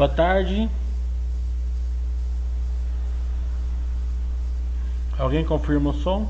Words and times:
Boa 0.00 0.08
tarde. 0.08 0.66
Alguém 5.18 5.44
confirma 5.44 5.90
o 5.90 5.92
som? 5.92 6.26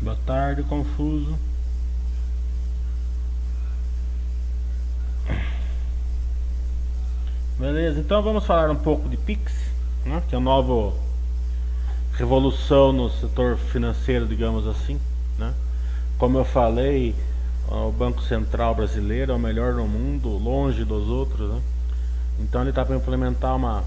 Boa 0.00 0.16
tarde, 0.24 0.62
confuso. 0.62 1.36
Beleza, 7.96 8.00
então 8.00 8.22
vamos 8.22 8.44
falar 8.44 8.70
um 8.70 8.76
pouco 8.76 9.08
de 9.08 9.16
Pix, 9.16 9.52
né, 10.04 10.22
que 10.28 10.34
é 10.34 10.38
a 10.38 10.40
nova 10.40 10.92
revolução 12.14 12.92
no 12.92 13.10
setor 13.10 13.56
financeiro, 13.56 14.26
digamos 14.26 14.66
assim. 14.66 15.00
Né? 15.38 15.54
Como 16.18 16.36
eu 16.38 16.44
falei, 16.44 17.14
o 17.68 17.90
Banco 17.90 18.22
Central 18.22 18.74
brasileiro 18.74 19.32
é 19.32 19.34
o 19.34 19.38
melhor 19.38 19.74
no 19.74 19.86
mundo, 19.86 20.28
longe 20.28 20.84
dos 20.84 21.08
outros. 21.08 21.48
Né? 21.48 21.60
Então 22.40 22.60
ele 22.60 22.70
está 22.70 22.84
para 22.84 22.96
implementar 22.96 23.56
uma, 23.56 23.82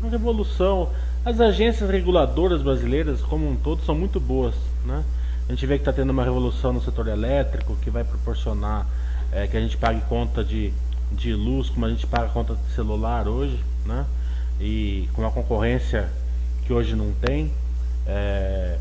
uma 0.00 0.10
revolução. 0.10 0.90
As 1.24 1.40
agências 1.40 1.90
reguladoras 1.90 2.62
brasileiras, 2.62 3.20
como 3.20 3.48
um 3.48 3.56
todo, 3.56 3.84
são 3.84 3.94
muito 3.94 4.18
boas. 4.18 4.54
Né? 4.84 5.04
A 5.48 5.52
gente 5.52 5.66
vê 5.66 5.74
que 5.76 5.82
está 5.82 5.92
tendo 5.92 6.10
uma 6.10 6.24
revolução 6.24 6.72
no 6.72 6.82
setor 6.82 7.08
elétrico 7.08 7.76
que 7.82 7.90
vai 7.90 8.04
proporcionar 8.04 8.86
é, 9.32 9.46
que 9.46 9.56
a 9.56 9.60
gente 9.60 9.76
pague 9.76 10.00
conta 10.02 10.42
de 10.42 10.72
de 11.14 11.32
luz 11.34 11.70
como 11.70 11.86
a 11.86 11.90
gente 11.90 12.06
paga 12.06 12.26
a 12.26 12.28
conta 12.28 12.54
de 12.54 12.74
celular 12.74 13.28
hoje, 13.28 13.62
né? 13.86 14.04
E 14.60 15.08
com 15.12 15.22
uma 15.22 15.30
concorrência 15.30 16.08
que 16.66 16.72
hoje 16.72 16.94
não 16.94 17.12
tem, 17.12 17.52
é, 18.06 18.78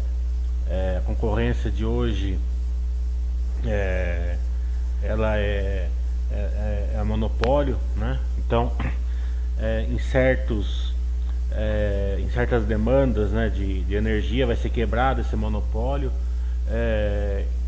é, 0.70 0.98
a 0.98 1.02
concorrência 1.02 1.70
de 1.70 1.86
hoje 1.86 2.38
é, 3.66 4.38
ela 5.02 5.38
é, 5.38 5.90
é, 6.32 6.36
é, 6.36 6.96
é 6.98 7.04
monopólio, 7.04 7.78
né? 7.96 8.20
Então, 8.38 8.72
é, 9.60 9.86
em 9.90 10.00
certos 10.00 10.94
em 12.18 12.28
certas 12.32 12.66
demandas 12.66 13.30
né, 13.30 13.48
de, 13.48 13.84
de, 13.84 13.94
energia 13.94 14.48
vai 14.48 14.56
ser 14.56 14.72
quebrado 14.72 15.22
esse 15.22 15.36
monopólio 15.36 16.12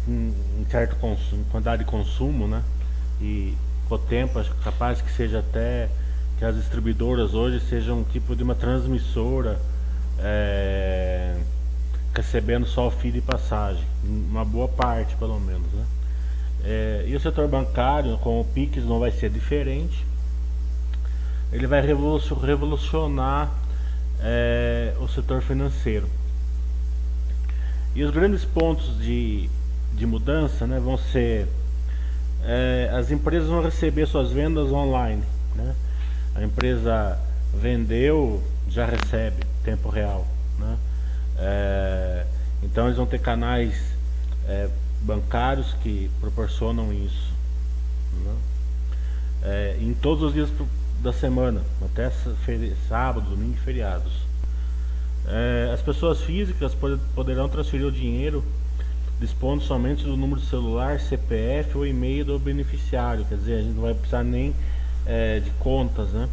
em, 0.08 0.34
em 0.59 0.66
certa 0.72 0.96
quantidade 1.52 1.84
de 1.84 1.90
consumo, 1.92 2.47
né? 2.47 2.64
E, 3.22 3.56
com 3.88 3.96
o 3.96 4.00
tempo, 4.00 4.40
acho 4.40 4.53
capaz 4.63 5.01
que 5.01 5.12
seja 5.12 5.40
até 5.40 5.90
que 6.38 6.46
as 6.46 6.56
distribuidoras 6.56 7.34
hoje 7.34 7.59
sejam 7.62 8.00
um 8.00 8.03
tipo 8.03 8.35
de 8.35 8.44
uma 8.44 8.56
transmissora 8.56 9.59
é, 10.19 11.35
recebendo 12.13 12.66
só 12.66 12.88
o 12.88 12.91
fio 12.91 13.12
de 13.12 13.22
passagem, 13.22 13.84
uma 14.03 14.44
boa 14.44 14.68
parte 14.68 15.16
pelo 15.16 15.40
menos. 15.40 15.72
Né? 15.72 15.85
É, 16.63 17.06
e 17.07 17.16
o 17.16 17.19
setor 17.19 17.47
bancário, 17.47 18.18
com 18.18 18.41
o 18.41 18.46
PIX 18.46 18.84
não 18.85 19.00
vai 19.00 19.12
ser 19.12 19.29
diferente, 19.29 20.06
ele 21.52 21.67
vai 21.67 21.81
revolucionar 21.81 23.52
é, 24.19 24.94
o 25.00 25.07
setor 25.07 25.41
financeiro. 25.41 26.09
E 27.94 28.03
os 28.03 28.12
grandes 28.12 28.44
pontos 28.44 28.97
de, 28.97 29.50
de 29.94 30.06
mudança 30.06 30.67
né, 30.67 30.79
vão 30.79 30.97
ser 30.97 31.47
é, 32.44 32.90
as 32.94 33.12
empresas 33.12 33.50
vão 33.50 33.62
receber 33.62 34.06
suas 34.07 34.31
vendas 34.31 34.72
online. 34.72 35.23
Né? 35.56 35.75
A 36.35 36.44
empresa 36.44 37.19
vendeu, 37.53 38.44
já 38.69 38.85
recebe 38.85 39.44
tempo 39.63 39.90
real. 39.90 40.28
Né? 40.59 40.78
É, 41.38 42.25
então 42.63 42.85
eles 42.85 42.97
vão 42.97 43.06
ter 43.06 43.19
canais 43.19 43.75
é, 44.47 44.69
bancários 45.01 45.73
que 45.81 46.09
proporcionam 46.19 46.91
isso. 46.94 47.34
Né? 48.23 48.35
É, 49.44 49.78
em 49.79 49.94
todos 49.94 50.23
os 50.23 50.34
dias 50.34 50.50
da 51.02 51.13
semana, 51.13 51.62
até 51.84 52.12
sábado, 52.90 53.29
domingo 53.29 53.53
e 53.53 53.59
feriados. 53.59 54.25
É, 55.28 55.72
as 55.73 55.81
pessoas 55.81 56.22
físicas 56.22 56.75
poderão 57.16 57.50
transferir 57.50 57.85
o 57.85 57.91
dinheiro 57.91 58.44
dispondo 59.20 59.64
somente 59.64 60.03
do 60.03 60.18
número 60.18 60.42
de 60.42 60.48
celular, 60.48 61.00
CPF 61.00 61.78
ou 61.78 61.86
e-mail 61.86 62.26
do 62.26 62.40
beneficiário, 62.40 63.26
quer 63.26 63.38
dizer, 63.38 63.53
a 63.56 63.62
gente 63.62 63.74
não 63.74 63.84
vai 63.84 63.94
precisar 63.94 64.24
nem 64.24 64.53
é, 65.06 65.40
de 65.40 65.50
contas, 65.52 66.09
né? 66.09 66.28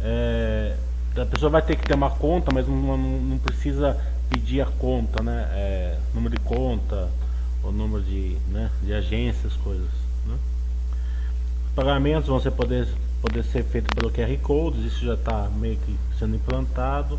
É, 0.00 0.76
a 1.16 1.26
pessoa 1.26 1.50
vai 1.50 1.62
ter 1.62 1.76
que 1.76 1.84
ter 1.84 1.94
uma 1.94 2.10
conta, 2.10 2.50
mas 2.52 2.66
não, 2.66 2.96
não, 2.96 3.38
precisa 3.38 3.96
pedir 4.28 4.60
a 4.60 4.66
conta, 4.66 5.22
né? 5.22 5.48
É, 5.52 5.98
número 6.14 6.36
de 6.36 6.40
conta, 6.42 7.08
o 7.62 7.70
número 7.70 8.02
de, 8.02 8.36
né, 8.48 8.70
de 8.82 8.92
agências, 8.92 9.54
coisas. 9.54 9.88
Né? 10.26 10.36
Os 11.66 11.72
pagamentos 11.74 12.28
vão 12.28 12.40
ser 12.40 12.52
poder, 12.52 12.86
poder 13.20 13.44
ser 13.44 13.64
feitos 13.64 13.90
pelo 13.94 14.10
QR 14.10 14.36
Code, 14.42 14.86
isso 14.86 15.04
já 15.04 15.14
está 15.14 15.48
meio 15.48 15.76
que 15.78 15.96
sendo 16.18 16.36
implantado 16.36 17.18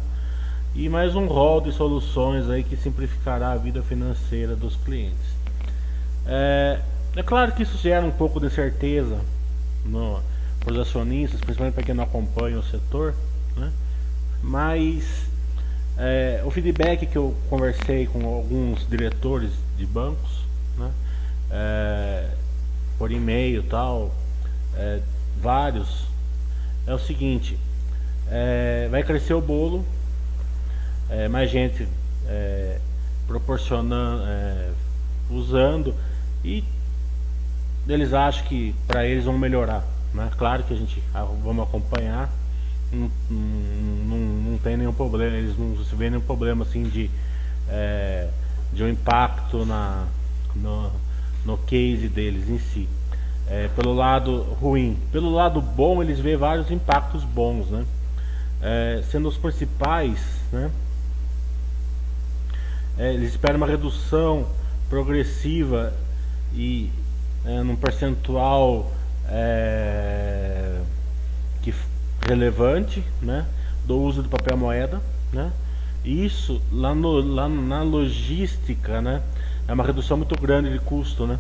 e 0.76 0.88
mais 0.88 1.16
um 1.16 1.26
rol 1.26 1.62
de 1.62 1.72
soluções 1.72 2.50
aí 2.50 2.64
que 2.64 2.78
simplificará 2.78 3.52
a 3.52 3.58
vida 3.58 3.82
financeira 3.82 4.56
dos 4.56 4.76
clientes. 4.76 5.18
É, 6.26 6.80
é 7.16 7.24
claro 7.24 7.52
que 7.54 7.64
isso 7.64 7.78
gera 7.78 8.06
um 8.06 8.12
pouco 8.12 8.40
de 8.40 8.50
certeza 8.50 9.20
para 10.64 10.74
os 10.74 10.80
acionistas, 10.80 11.42
principalmente 11.42 11.74
para 11.74 11.84
quem 11.84 11.96
não 11.96 12.04
acompanha 12.04 12.60
o 12.60 12.64
setor, 12.64 13.16
né? 13.58 13.72
mas 14.44 15.28
é, 15.98 16.42
o 16.46 16.52
feedback 16.52 17.06
que 17.06 17.18
eu 17.18 17.36
conversei 17.50 18.06
com 18.06 18.26
alguns 18.26 18.88
diretores 18.88 19.52
de 19.78 19.86
bancos, 19.86 20.46
né? 20.78 20.92
é, 21.50 22.30
por 22.98 23.12
e-mail 23.12 23.64
tal, 23.64 24.14
é, 24.76 25.02
vários, 25.42 26.06
é 26.86 26.94
o 26.94 27.00
seguinte: 27.00 27.58
é, 28.30 28.88
vai 28.92 29.04
crescer 29.04 29.34
o 29.34 29.42
bolo 29.42 29.84
é, 31.10 31.28
mais 31.28 31.50
gente 31.50 31.88
é, 32.28 32.80
proporcionando, 33.28 34.24
é, 34.26 34.72
usando 35.30 35.94
e 36.44 36.64
eles 37.88 38.14
acham 38.14 38.46
que 38.46 38.76
para 38.88 39.06
eles 39.06 39.26
vão 39.26 39.38
melhorar. 39.38 39.84
Né? 40.14 40.30
Claro 40.38 40.64
que 40.64 40.74
a 40.74 40.78
gente 40.78 41.02
vamos 41.44 41.64
acompanhar, 41.68 42.30
não, 42.92 43.12
não, 43.30 44.18
não 44.18 44.58
tem 44.58 44.78
nenhum 44.78 44.94
problema, 44.94 45.36
eles 45.36 45.58
não 45.58 45.78
se 45.84 45.96
vê 45.96 46.10
nenhum 46.10 46.22
problema 46.22 46.64
assim 46.64 46.84
de, 46.84 47.10
é, 47.68 48.30
de 48.74 48.84
um 48.84 48.90
impacto 48.90 49.66
na, 49.66 50.06
no, 50.56 50.92
no 51.46 51.58
case 51.58 52.08
deles 52.08 52.50
em 52.50 52.60
si. 52.60 52.88
É, 53.48 53.68
pelo 53.76 53.94
lado 53.94 54.44
ruim. 54.62 54.98
Pelo 55.12 55.32
lado 55.32 55.60
bom, 55.60 56.04
eles 56.04 56.20
vê 56.20 56.38
vários 56.38 56.70
impactos 56.70 57.24
bons, 57.24 57.68
né? 57.68 57.84
É, 58.62 59.02
sendo 59.10 59.28
os 59.28 59.38
principais, 59.38 60.20
né? 60.52 60.70
É, 63.00 63.14
eles 63.14 63.30
esperam 63.30 63.56
uma 63.56 63.66
redução 63.66 64.46
progressiva 64.90 65.94
e 66.54 66.92
é, 67.46 67.64
num 67.64 67.78
percentual 67.78 68.92
é, 69.30 70.82
que 71.62 71.74
relevante 72.28 73.02
né, 73.22 73.46
do 73.86 73.98
uso 73.98 74.22
do 74.22 74.28
papel 74.28 74.58
moeda. 74.58 75.02
Né? 75.32 75.50
Isso 76.04 76.62
lá, 76.72 76.94
no, 76.94 77.22
lá 77.22 77.48
na 77.48 77.84
logística 77.84 79.02
né, 79.02 79.22
é 79.66 79.74
uma 79.74 79.84
redução 79.86 80.18
muito 80.18 80.36
grande 80.40 80.70
de 80.70 80.80
custo. 80.80 81.26
Né? 81.26 81.40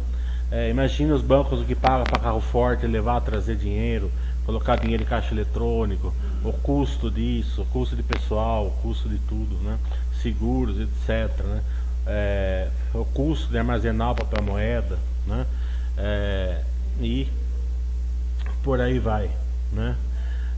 É, 0.49 0.69
imagina 0.69 1.13
os 1.13 1.21
bancos 1.21 1.65
que 1.65 1.75
pagam 1.75 2.05
para 2.05 2.19
carro 2.19 2.39
forte 2.39 2.87
levar, 2.87 3.19
trazer 3.19 3.57
dinheiro, 3.57 4.09
colocar 4.45 4.77
dinheiro 4.77 5.03
em 5.03 5.05
caixa 5.05 5.33
eletrônico, 5.33 6.13
o 6.41 6.53
custo 6.53 7.11
disso, 7.11 7.63
o 7.63 7.65
custo 7.65 7.97
de 7.97 8.03
pessoal, 8.03 8.67
o 8.67 8.71
custo 8.81 9.09
de 9.09 9.17
tudo. 9.19 9.55
Né? 9.57 9.77
Seguros, 10.21 10.79
etc. 10.79 11.43
Né? 11.43 11.61
É, 12.07 12.67
o 12.93 13.05
custo 13.05 13.49
de 13.49 13.57
armazenar 13.57 14.11
o 14.11 14.15
papel 14.15 14.43
moeda, 14.43 14.97
né? 15.27 15.45
É, 15.97 16.61
e 16.99 17.27
por 18.63 18.81
aí 18.81 18.99
vai, 18.99 19.29
né? 19.71 19.95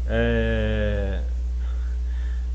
É, 0.08 1.22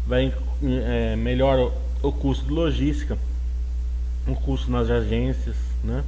vai 0.07 0.33
é, 0.63 1.17
melhora 1.17 1.63
o, 1.63 1.73
o, 2.03 2.13
custo 2.13 2.45
de 2.47 2.53
logística, 2.53 3.19
o 4.27 4.35
custo 4.35 4.71
nas 4.71 4.89
agências, 4.91 5.57
né? 5.83 6.05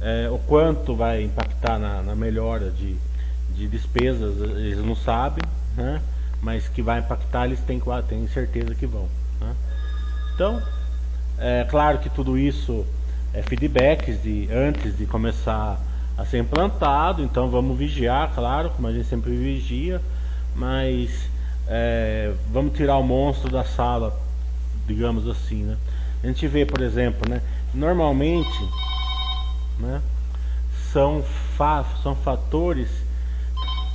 É, 0.00 0.28
o 0.28 0.38
quanto 0.38 0.94
vai 0.94 1.22
impactar 1.22 1.78
na, 1.78 2.02
na 2.02 2.14
melhora 2.14 2.70
de, 2.70 2.96
de 3.54 3.68
despesas, 3.68 4.38
eles 4.40 4.78
não 4.78 4.94
sabem, 4.94 5.44
né? 5.76 6.02
Mas 6.42 6.68
que 6.68 6.82
vai 6.82 6.98
impactar, 6.98 7.46
eles 7.46 7.60
têm, 7.60 7.80
têm 8.08 8.28
certeza 8.28 8.74
que 8.74 8.86
vão. 8.86 9.08
Né? 9.40 9.54
Então, 10.34 10.60
é 11.38 11.64
claro 11.70 11.98
que 11.98 12.10
tudo 12.10 12.36
isso 12.36 12.84
é 13.32 13.40
feedbacks 13.40 14.20
de 14.20 14.48
antes 14.52 14.96
de 14.98 15.06
começar 15.06 15.80
a 16.18 16.24
ser 16.24 16.38
implantado, 16.38 17.22
então 17.22 17.48
vamos 17.48 17.78
vigiar, 17.78 18.32
claro, 18.34 18.70
como 18.70 18.88
a 18.88 18.92
gente 18.92 19.06
sempre 19.06 19.30
vigia, 19.30 20.02
mas 20.56 21.28
é, 21.68 22.32
vamos 22.52 22.76
tirar 22.76 22.96
o 22.96 23.02
monstro 23.04 23.48
da 23.48 23.64
sala, 23.64 24.18
digamos 24.88 25.28
assim, 25.28 25.62
né? 25.62 25.76
A 26.22 26.26
gente 26.26 26.48
vê, 26.48 26.66
por 26.66 26.80
exemplo, 26.80 27.28
né? 27.28 27.40
Normalmente, 27.72 28.68
né? 29.78 30.02
São, 30.92 31.22
fa 31.56 31.84
são 32.02 32.16
fatores 32.16 32.88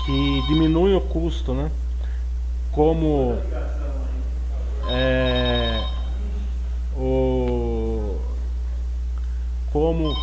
que 0.06 0.41
diminuem 0.47 0.95
o 0.95 1.01
custo, 1.01 1.53
né? 1.53 1.69
Como 2.71 3.38
é, 4.89 5.99
o 6.95 8.19
como 9.71 10.15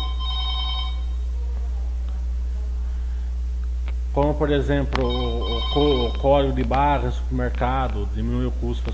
como 4.13 4.33
por 4.33 4.51
exemplo 4.51 5.05
o, 5.05 6.07
o 6.07 6.13
código 6.19 6.53
de 6.53 6.63
barra 6.63 7.11
supermercado 7.11 8.07
diminui 8.13 8.45
o 8.45 8.51
custo 8.51 8.91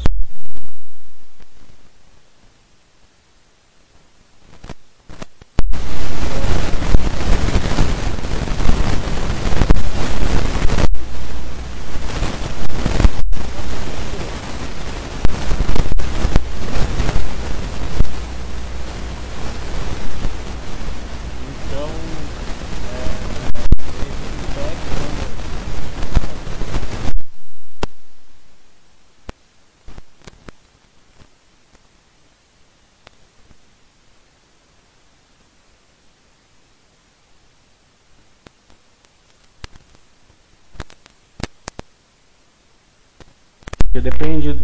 depende 44.01 44.57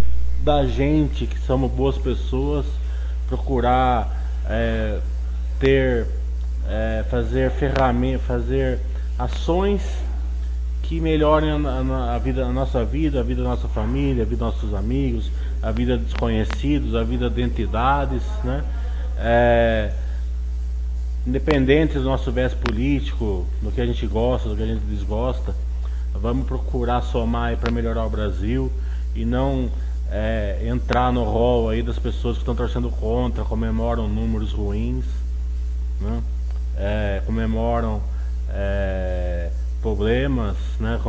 da 0.44 0.66
gente, 0.66 1.28
que 1.28 1.40
somos 1.40 1.72
boas 1.72 1.98
pessoas, 1.98 2.66
procurar 3.28 4.10
é, 4.48 5.00
ter, 5.60 6.08
é, 6.68 7.06
fazer 7.10 7.52
ferramentas, 7.52 8.26
fazer 8.26 8.80
ações 9.18 9.81
que 10.81 11.00
melhorem 11.00 11.52
a, 11.52 12.16
a, 12.16 12.18
vida, 12.18 12.44
a 12.44 12.52
nossa 12.52 12.84
vida, 12.84 13.20
a 13.20 13.24
vida 13.24 13.44
da 13.44 13.50
nossa 13.50 13.68
família, 13.68 14.24
a 14.24 14.26
vida 14.26 14.46
dos 14.46 14.56
nossos 14.56 14.74
amigos, 14.74 15.31
a 15.62 15.72
vida 15.72 15.96
de 15.96 16.06
desconhecidos, 16.06 16.96
a 16.96 17.04
vida 17.04 17.30
de 17.30 17.44
entidades, 17.44 18.24
né? 18.44 18.64
É, 19.20 19.92
independente 21.28 21.94
do 21.94 22.06
nosso 22.06 22.31
viés 22.31 22.56
político, 22.56 23.46
do 23.62 23.72
que 23.72 23.80
a 23.80 23.86
gente 23.86 24.08
gosta, 24.08 24.50
do 24.50 24.56
que 24.56 24.64
a 24.64 24.66
gente 24.66 24.84
desgosta, 24.86 25.54
vamos 26.14 26.48
procurar 26.48 27.02
somar 27.04 27.56
para 27.58 27.70
melhorar 27.70 28.06
o 28.06 28.10
Brasil 28.10 28.72
e 29.15 29.25
não 29.25 29.69
é, 30.11 30.61
entrar 30.65 31.11
no 31.11 31.23
rol 31.23 31.69
aí 31.69 31.83
das 31.83 32.00
pessoas 32.00 32.35
que 32.35 32.41
estão 32.41 32.56
torcendo 32.56 32.89
contra, 32.89 33.44
comemoram 33.44 34.07
números 34.07 34.51
ruins, 34.51 35.06
né? 36.01 36.21
é, 36.77 37.21
comemoram 37.25 38.01
é, 38.50 39.51
problemas, 39.81 40.56
né? 40.80 40.99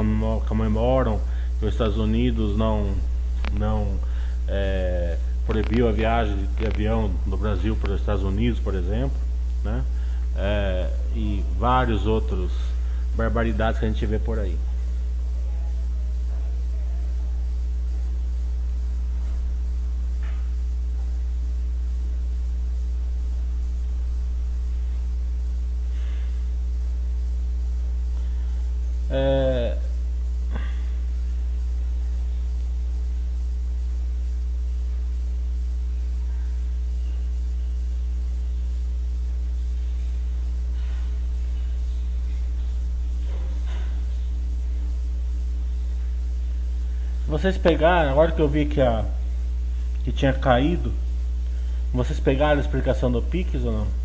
comemoram 0.47 1.21
que 1.59 1.67
os 1.67 1.73
Estados 1.73 1.97
Unidos 1.97 2.57
não, 2.57 2.95
não 3.53 3.99
é, 4.49 5.17
proibiu 5.47 5.89
a 5.89 5.93
viagem 5.93 6.49
de 6.59 6.67
avião 6.67 7.11
do 7.27 7.37
Brasil 7.37 7.77
para 7.77 7.93
os 7.93 8.01
Estados 8.01 8.23
Unidos, 8.23 8.61
por 8.61 8.75
exemplo, 8.75 9.17
né? 9.65 9.83
É, 10.37 10.89
e 11.15 11.45
vários 11.59 12.07
outros 12.07 12.53
barbaridades 13.17 13.79
que 13.79 13.85
a 13.85 13.89
gente 13.89 14.07
vê 14.07 14.19
por 14.19 14.39
aí. 14.39 14.57
Vocês 47.41 47.57
pegaram, 47.57 48.11
agora 48.11 48.33
que 48.33 48.41
eu 48.43 48.47
vi 48.47 48.67
que 48.67 48.83
a 48.83 49.03
que 50.05 50.13
tinha 50.13 50.31
caído, 50.31 50.93
vocês 51.91 52.21
pegaram 52.21 52.59
a 52.59 52.61
explicação 52.61 53.11
do 53.11 53.23
Pix 53.23 53.65
ou 53.65 53.73
não? 53.73 54.00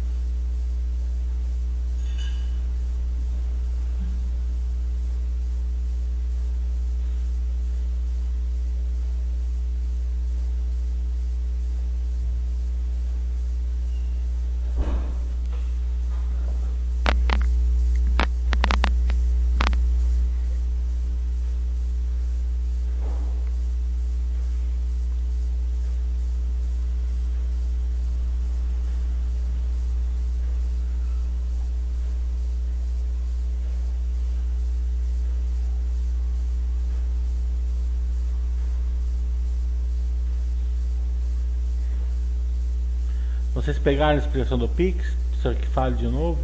Vocês 43.66 43.80
pegaram 43.80 44.14
a 44.14 44.18
explicação 44.18 44.60
do 44.60 44.70
Pix? 44.70 45.04
Precisa 45.32 45.56
que 45.56 45.66
fale 45.66 45.96
de 45.96 46.08
novo? 46.08 46.38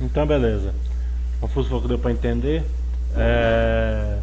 Então 0.00 0.24
beleza. 0.24 0.72
Confuso 1.40 1.70
foi 1.70 1.78
o 1.78 1.82
que 1.82 1.88
deu 1.88 1.98
para 1.98 2.12
entender. 2.12 2.64
É... 3.16 4.20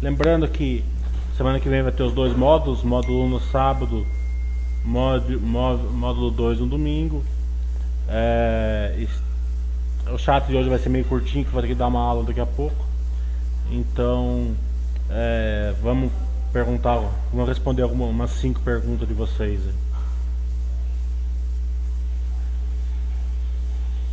Lembrando 0.00 0.48
que 0.48 0.82
semana 1.36 1.60
que 1.60 1.68
vem 1.68 1.82
vai 1.82 1.92
ter 1.92 2.04
os 2.04 2.14
dois 2.14 2.34
módulos, 2.34 2.82
módulo 2.82 3.24
1 3.24 3.28
no 3.28 3.40
sábado 3.40 4.15
módulo 4.86 6.30
2 6.30 6.60
no 6.60 6.66
domingo. 6.66 7.22
É, 8.08 9.06
o 10.12 10.18
chat 10.18 10.46
de 10.46 10.56
hoje 10.56 10.68
vai 10.68 10.78
ser 10.78 10.88
meio 10.88 11.04
curtinho, 11.04 11.44
que 11.44 11.50
vou 11.50 11.60
ter 11.60 11.68
que 11.68 11.74
dar 11.74 11.88
uma 11.88 12.00
aula 12.00 12.24
daqui 12.24 12.40
a 12.40 12.46
pouco. 12.46 12.86
Então, 13.70 14.54
é, 15.10 15.74
vamos 15.82 16.12
perguntar, 16.52 17.02
vamos 17.32 17.48
responder 17.48 17.82
algumas 17.82 18.10
umas 18.10 18.30
cinco 18.30 18.60
perguntas 18.60 19.06
de 19.08 19.14
vocês. 19.14 19.60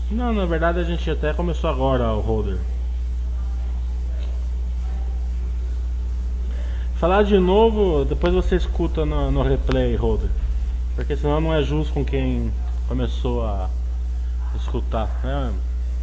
Não, 0.09 0.33
na 0.33 0.45
verdade 0.45 0.79
a 0.79 0.83
gente 0.83 1.09
até 1.09 1.33
começou 1.33 1.69
agora 1.69 2.11
o 2.13 2.21
holder. 2.21 2.59
Falar 6.95 7.23
de 7.23 7.37
novo, 7.37 8.05
depois 8.05 8.33
você 8.33 8.55
escuta 8.55 9.05
no, 9.05 9.29
no 9.29 9.43
replay, 9.43 9.95
holder. 9.95 10.29
Porque 10.95 11.15
senão 11.17 11.41
não 11.41 11.53
é 11.53 11.63
justo 11.63 11.93
com 11.93 12.05
quem 12.05 12.51
começou 12.87 13.45
a 13.45 13.69
escutar. 14.55 15.09
É 15.23 15.51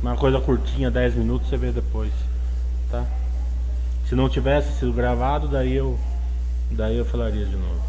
uma 0.02 0.16
coisa 0.16 0.40
curtinha, 0.40 0.90
10 0.90 1.14
minutos, 1.14 1.48
você 1.48 1.56
vê 1.56 1.70
depois. 1.70 2.12
Tá? 2.90 3.04
Se 4.08 4.14
não 4.14 4.28
tivesse 4.28 4.78
sido 4.78 4.92
gravado, 4.92 5.46
daí 5.46 5.74
eu, 5.74 5.98
daí 6.70 6.96
eu 6.96 7.04
falaria 7.04 7.46
de 7.46 7.56
novo. 7.56 7.80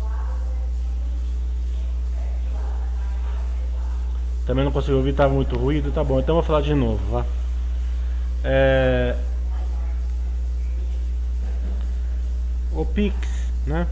Também 4.46 4.65
não 4.65 4.72
consegui 4.72 4.93
ouvir, 4.93 5.12
estava 5.12 5.34
muito 5.34 5.58
ruído. 5.58 5.91
Tá 5.91 6.03
bom, 6.03 6.20
então 6.20 6.36
vou 6.36 6.43
falar 6.43 6.62
de 6.62 6.74
novo. 6.74 7.01
Tá? 7.12 7.25
É, 8.43 9.15
o 12.74 12.86
Pix, 12.86 13.15
né? 13.65 13.88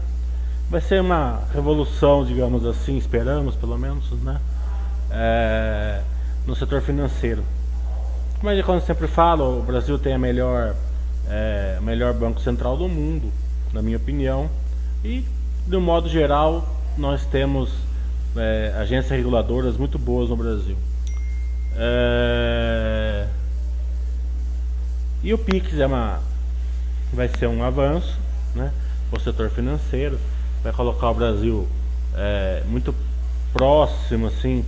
Vai 0.70 0.80
ser 0.80 1.00
uma 1.00 1.42
revolução, 1.52 2.24
digamos 2.24 2.64
assim, 2.64 2.96
esperamos 2.96 3.56
pelo 3.56 3.76
menos, 3.76 4.08
né? 4.22 4.40
É, 5.10 6.00
no 6.46 6.54
setor 6.54 6.80
financeiro. 6.80 7.42
Mas 8.40 8.64
quando 8.64 8.78
eu 8.78 8.86
sempre 8.86 9.08
falo, 9.08 9.58
o 9.58 9.62
Brasil 9.64 9.98
tem 9.98 10.14
a 10.14 10.18
melhor, 10.18 10.76
é, 11.28 11.76
melhor 11.82 12.14
banco 12.14 12.40
central 12.40 12.76
do 12.76 12.88
mundo, 12.88 13.32
na 13.72 13.82
minha 13.82 13.96
opinião. 13.96 14.48
E, 15.04 15.24
de 15.66 15.76
um 15.76 15.80
modo 15.80 16.08
geral, 16.08 16.64
nós 16.96 17.26
temos 17.26 17.72
é, 18.36 18.72
agências 18.78 19.10
reguladoras 19.10 19.76
muito 19.76 19.98
boas 19.98 20.30
no 20.30 20.36
Brasil. 20.36 20.76
É, 21.74 23.26
e 25.24 25.34
o 25.34 25.38
Pix 25.38 25.76
é 25.80 25.86
uma, 25.86 26.20
vai 27.12 27.26
ser 27.26 27.48
um 27.48 27.64
avanço 27.64 28.16
né, 28.54 28.72
para 29.10 29.18
o 29.18 29.20
setor 29.20 29.50
financeiro, 29.50 30.16
vai 30.62 30.72
colocar 30.72 31.10
o 31.10 31.14
Brasil 31.14 31.68
é, 32.14 32.62
muito 32.66 32.94
próximo 33.52 34.26
assim 34.26 34.64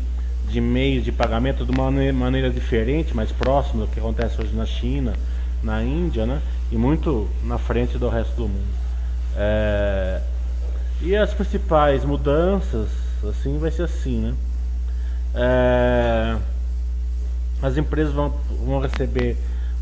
de 0.49 0.61
meios 0.61 1.05
de 1.05 1.13
pagamento 1.13 1.65
de 1.65 1.71
uma 1.71 1.91
maneira 2.13 2.51
diferente, 2.51 3.15
mais 3.17 3.33
próximo 3.33 3.87
do 3.87 3.91
que 3.91 3.99
acontece 3.99 4.41
hoje 4.41 4.55
na 4.55 4.67
China, 4.67 5.15
na 5.63 5.83
Índia, 5.83 6.27
né? 6.27 6.43
E 6.71 6.77
muito 6.77 7.29
na 7.43 7.59
frente 7.59 7.97
do 7.97 8.09
resto 8.09 8.35
do 8.37 8.49
mundo. 8.49 8.75
É... 9.37 10.21
E 11.01 11.17
as 11.17 11.33
principais 11.33 12.05
mudanças, 12.05 12.89
assim, 13.29 13.59
vai 13.59 13.71
ser 13.71 13.85
assim, 13.85 14.19
né? 14.21 14.35
É... 15.35 16.37
As 17.63 17.77
empresas 17.77 18.13
vão, 18.13 18.35
vão 18.65 18.81
receber 18.81 19.37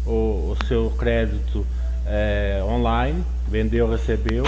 o, 0.06 0.52
o 0.52 0.56
seu 0.68 0.90
crédito 0.90 1.66
é, 2.06 2.62
online, 2.64 3.24
vendeu, 3.48 3.90
recebeu, 3.90 4.44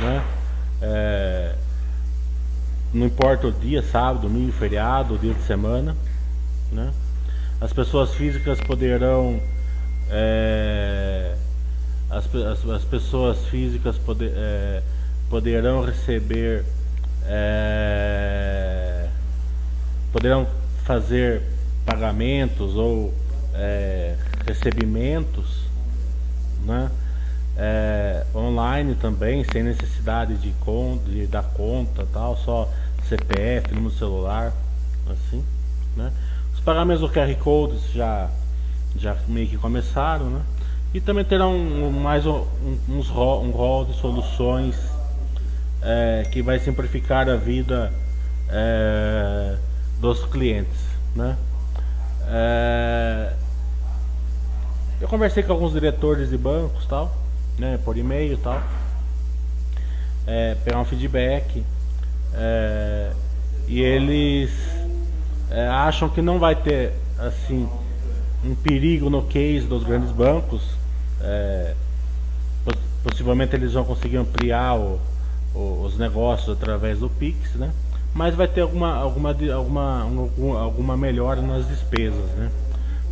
né? 0.00 0.22
É, 0.80 1.54
não 2.92 3.06
importa 3.06 3.48
o 3.48 3.52
dia, 3.52 3.82
sábado, 3.82 4.28
domingo, 4.28 4.52
feriado, 4.52 5.18
dia 5.18 5.34
de 5.34 5.42
semana. 5.42 5.96
Né? 6.70 6.92
As 7.60 7.72
pessoas 7.72 8.14
físicas 8.14 8.60
poderão. 8.60 9.40
É, 10.10 11.34
as, 12.10 12.32
as, 12.34 12.68
as, 12.68 12.84
pessoas 12.84 13.38
físicas 13.46 13.98
poder, 13.98 14.32
é, 14.34 14.82
poderão 15.30 15.84
receber. 15.84 16.64
É, 17.26 19.08
poderão 20.12 20.46
fazer 20.84 21.42
pagamentos 21.86 22.76
ou 22.76 23.12
é, 23.54 24.16
recebimentos 24.46 25.64
né? 26.64 26.90
É, 27.56 28.24
online 28.34 28.96
também, 28.96 29.44
sem 29.44 29.62
necessidade 29.62 30.36
de, 30.36 30.50
conta, 30.60 31.08
de 31.08 31.26
dar 31.26 31.44
conta 31.44 32.04
tal, 32.12 32.36
só 32.36 32.68
CPF, 33.08 33.72
número 33.74 33.94
celular, 33.94 34.52
assim, 35.08 35.44
né? 35.96 36.12
Os 36.52 36.60
pagamentos 36.60 37.00
do 37.00 37.08
QR 37.08 37.32
Code 37.36 37.78
já, 37.94 38.28
já 38.96 39.16
meio 39.28 39.46
que 39.46 39.56
começaram, 39.56 40.30
né? 40.30 40.42
E 40.92 41.00
também 41.00 41.24
terão 41.24 41.54
um, 41.54 41.90
mais 41.90 42.26
um, 42.26 42.44
uns 42.88 43.08
rol, 43.08 43.44
um 43.44 43.50
rol 43.50 43.84
de 43.84 43.94
soluções 43.94 44.76
é, 45.82 46.26
que 46.30 46.42
vai 46.42 46.58
simplificar 46.58 47.28
a 47.28 47.36
vida 47.36 47.92
é, 48.48 49.56
dos 50.00 50.24
clientes, 50.24 50.86
né? 51.14 51.36
É, 52.26 53.32
eu 55.00 55.08
conversei 55.08 55.42
com 55.42 55.52
alguns 55.52 55.72
diretores 55.72 56.30
de 56.30 56.38
bancos, 56.38 56.86
tal, 56.86 57.14
né, 57.58 57.78
por 57.84 57.96
e-mail, 57.96 58.36
tal, 58.38 58.62
é, 60.26 60.56
pegar 60.64 60.80
um 60.80 60.84
feedback 60.84 61.64
é, 62.34 63.12
e 63.68 63.80
eles 63.80 64.50
é, 65.50 65.66
acham 65.68 66.08
que 66.08 66.20
não 66.20 66.38
vai 66.38 66.56
ter 66.56 66.92
assim 67.18 67.68
um 68.44 68.54
perigo 68.54 69.08
no 69.08 69.22
case 69.22 69.66
dos 69.66 69.84
grandes 69.84 70.10
bancos. 70.10 70.62
É, 71.20 71.74
possivelmente 73.02 73.54
eles 73.54 73.74
vão 73.74 73.84
conseguir 73.84 74.16
ampliar 74.16 74.76
o, 74.76 74.98
o, 75.54 75.82
os 75.84 75.96
negócios 75.96 76.50
através 76.56 76.98
do 76.98 77.08
Pix, 77.08 77.54
né? 77.54 77.70
Mas 78.14 78.34
vai 78.34 78.46
ter 78.46 78.62
alguma, 78.62 78.94
alguma, 78.94 79.30
alguma, 79.52 80.60
alguma 80.60 80.96
melhora 80.96 81.42
nas 81.42 81.66
despesas, 81.68 82.30
né? 82.36 82.50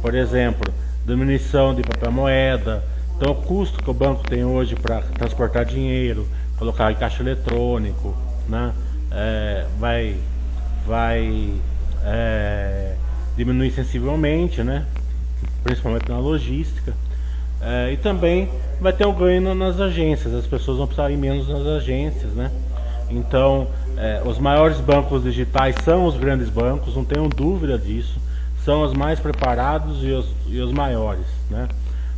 Por 0.01 0.15
exemplo, 0.15 0.73
diminuição 1.07 1.75
de 1.75 1.83
papel 1.83 2.11
moeda. 2.11 2.85
Então 3.17 3.33
o 3.33 3.35
custo 3.35 3.83
que 3.83 3.91
o 3.91 3.95
banco 3.95 4.29
tem 4.29 4.45
hoje 4.45 4.75
para 4.75 5.01
transportar 5.01 5.65
dinheiro, 5.65 6.27
colocar 6.59 6.91
em 6.91 6.95
caixa 6.95 7.23
eletrônico, 7.23 8.15
né? 8.49 8.73
é, 9.13 9.67
vai, 9.79 10.17
vai 10.87 11.53
é, 12.05 12.95
diminuir 13.37 13.71
sensivelmente, 13.73 14.63
né? 14.63 14.87
principalmente 15.63 16.09
na 16.09 16.19
logística. 16.19 16.95
É, 17.61 17.93
e 17.93 17.97
também 17.97 18.49
vai 18.81 18.93
ter 18.93 19.07
um 19.07 19.15
ganho 19.15 19.55
nas 19.55 19.79
agências, 19.79 20.35
as 20.35 20.47
pessoas 20.47 20.79
vão 20.79 20.87
precisar 20.87 21.11
ir 21.11 21.17
menos 21.17 21.49
nas 21.49 21.67
agências. 21.67 22.33
Né? 22.33 22.51
Então, 23.11 23.69
é, 23.97 24.23
os 24.25 24.39
maiores 24.39 24.79
bancos 24.79 25.23
digitais 25.23 25.77
são 25.85 26.07
os 26.07 26.17
grandes 26.17 26.49
bancos, 26.49 26.97
não 26.97 27.05
tenham 27.05 27.29
dúvida 27.29 27.79
disso. 27.79 28.21
São 28.65 28.83
os 28.83 28.93
mais 28.93 29.19
preparados 29.19 30.03
e 30.03 30.11
os, 30.13 30.27
e 30.47 30.61
os 30.61 30.73
maiores. 30.73 31.27
Né? 31.51 31.69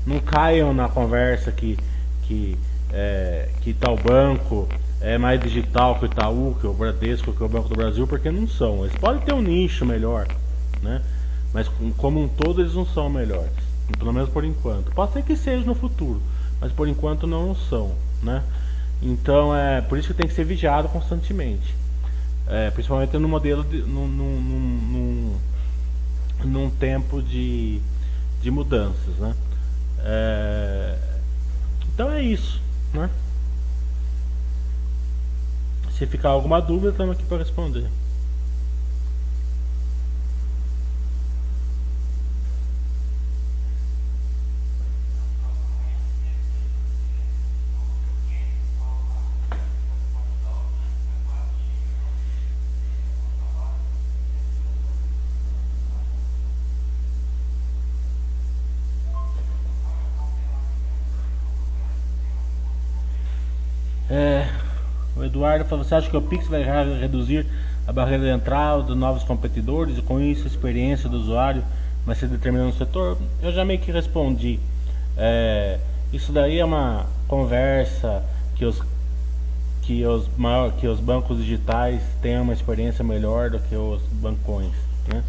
Não 0.06 0.20
caiam 0.20 0.74
na 0.74 0.88
conversa 0.88 1.50
que, 1.50 1.78
que, 2.22 2.58
é, 2.92 3.48
que 3.62 3.72
tal 3.72 3.96
banco 3.96 4.68
é 5.00 5.18
mais 5.18 5.40
digital 5.40 5.96
que 5.96 6.04
o 6.04 6.06
Itaú, 6.06 6.56
que 6.60 6.66
o 6.66 6.72
Bradesco, 6.72 7.32
que 7.32 7.42
o 7.42 7.48
Banco 7.48 7.68
do 7.68 7.76
Brasil, 7.76 8.06
porque 8.06 8.30
não 8.30 8.48
são. 8.48 8.84
Eles 8.84 8.96
podem 8.96 9.20
ter 9.20 9.32
um 9.32 9.42
nicho 9.42 9.84
melhor, 9.84 10.26
né? 10.82 11.02
Mas 11.52 11.70
como 11.96 12.22
um 12.22 12.26
todo 12.26 12.62
eles 12.62 12.74
não 12.74 12.86
são 12.86 13.08
melhores, 13.08 13.52
pelo 13.98 14.12
menos 14.12 14.28
por 14.30 14.44
enquanto. 14.44 14.90
Pode 14.92 15.12
ser 15.12 15.22
que 15.22 15.36
seja 15.36 15.64
no 15.64 15.74
futuro, 15.74 16.20
mas 16.60 16.72
por 16.72 16.88
enquanto 16.88 17.26
não 17.26 17.54
são, 17.54 17.92
né? 18.22 18.42
Então 19.02 19.54
é 19.54 19.82
por 19.82 19.98
isso 19.98 20.08
que 20.08 20.14
tem 20.14 20.26
que 20.26 20.34
ser 20.34 20.44
vigiado 20.44 20.88
constantemente, 20.88 21.74
é, 22.48 22.70
principalmente 22.70 23.16
no 23.18 23.28
modelo 23.28 23.62
de, 23.62 23.82
num, 23.82 24.08
num, 24.08 24.40
num, 24.40 25.36
num 26.44 26.70
tempo 26.70 27.20
de, 27.22 27.78
de 28.42 28.50
mudanças, 28.50 29.14
né? 29.18 29.34
É, 30.06 30.98
então 31.94 32.10
é 32.10 32.22
isso, 32.22 32.60
né? 32.92 33.08
Se 35.92 36.06
ficar 36.06 36.30
alguma 36.30 36.60
dúvida, 36.60 36.90
estamos 36.90 37.16
aqui 37.16 37.24
para 37.24 37.38
responder. 37.38 37.88
Eduardo 65.22 65.64
você 65.76 65.94
acha 65.94 66.10
que 66.10 66.16
o 66.16 66.22
Pix 66.22 66.46
vai 66.48 66.62
reduzir 67.00 67.46
a 67.86 67.92
barreira 67.92 68.24
de 68.24 68.30
entrada 68.30 68.82
dos 68.82 68.96
novos 68.96 69.22
competidores 69.24 69.98
e 69.98 70.02
com 70.02 70.20
isso 70.20 70.44
a 70.44 70.46
experiência 70.46 71.08
do 71.08 71.18
usuário 71.18 71.62
vai 72.04 72.14
ser 72.14 72.28
determinado 72.28 72.70
no 72.70 72.76
setor? 72.76 73.18
Eu 73.42 73.52
já 73.52 73.64
meio 73.64 73.78
que 73.80 73.90
respondi. 73.90 74.58
É, 75.16 75.78
isso 76.12 76.32
daí 76.32 76.58
é 76.58 76.64
uma 76.64 77.06
conversa 77.28 78.22
que 78.56 78.64
os 78.64 78.82
que 79.82 80.04
os, 80.06 80.26
maior, 80.38 80.72
que 80.72 80.86
os 80.86 80.98
bancos 80.98 81.36
digitais 81.38 82.00
tenham 82.22 82.42
uma 82.42 82.54
experiência 82.54 83.04
melhor 83.04 83.50
do 83.50 83.58
que 83.58 83.76
os 83.76 84.00
bancões. 84.12 84.72
Né? 85.06 85.22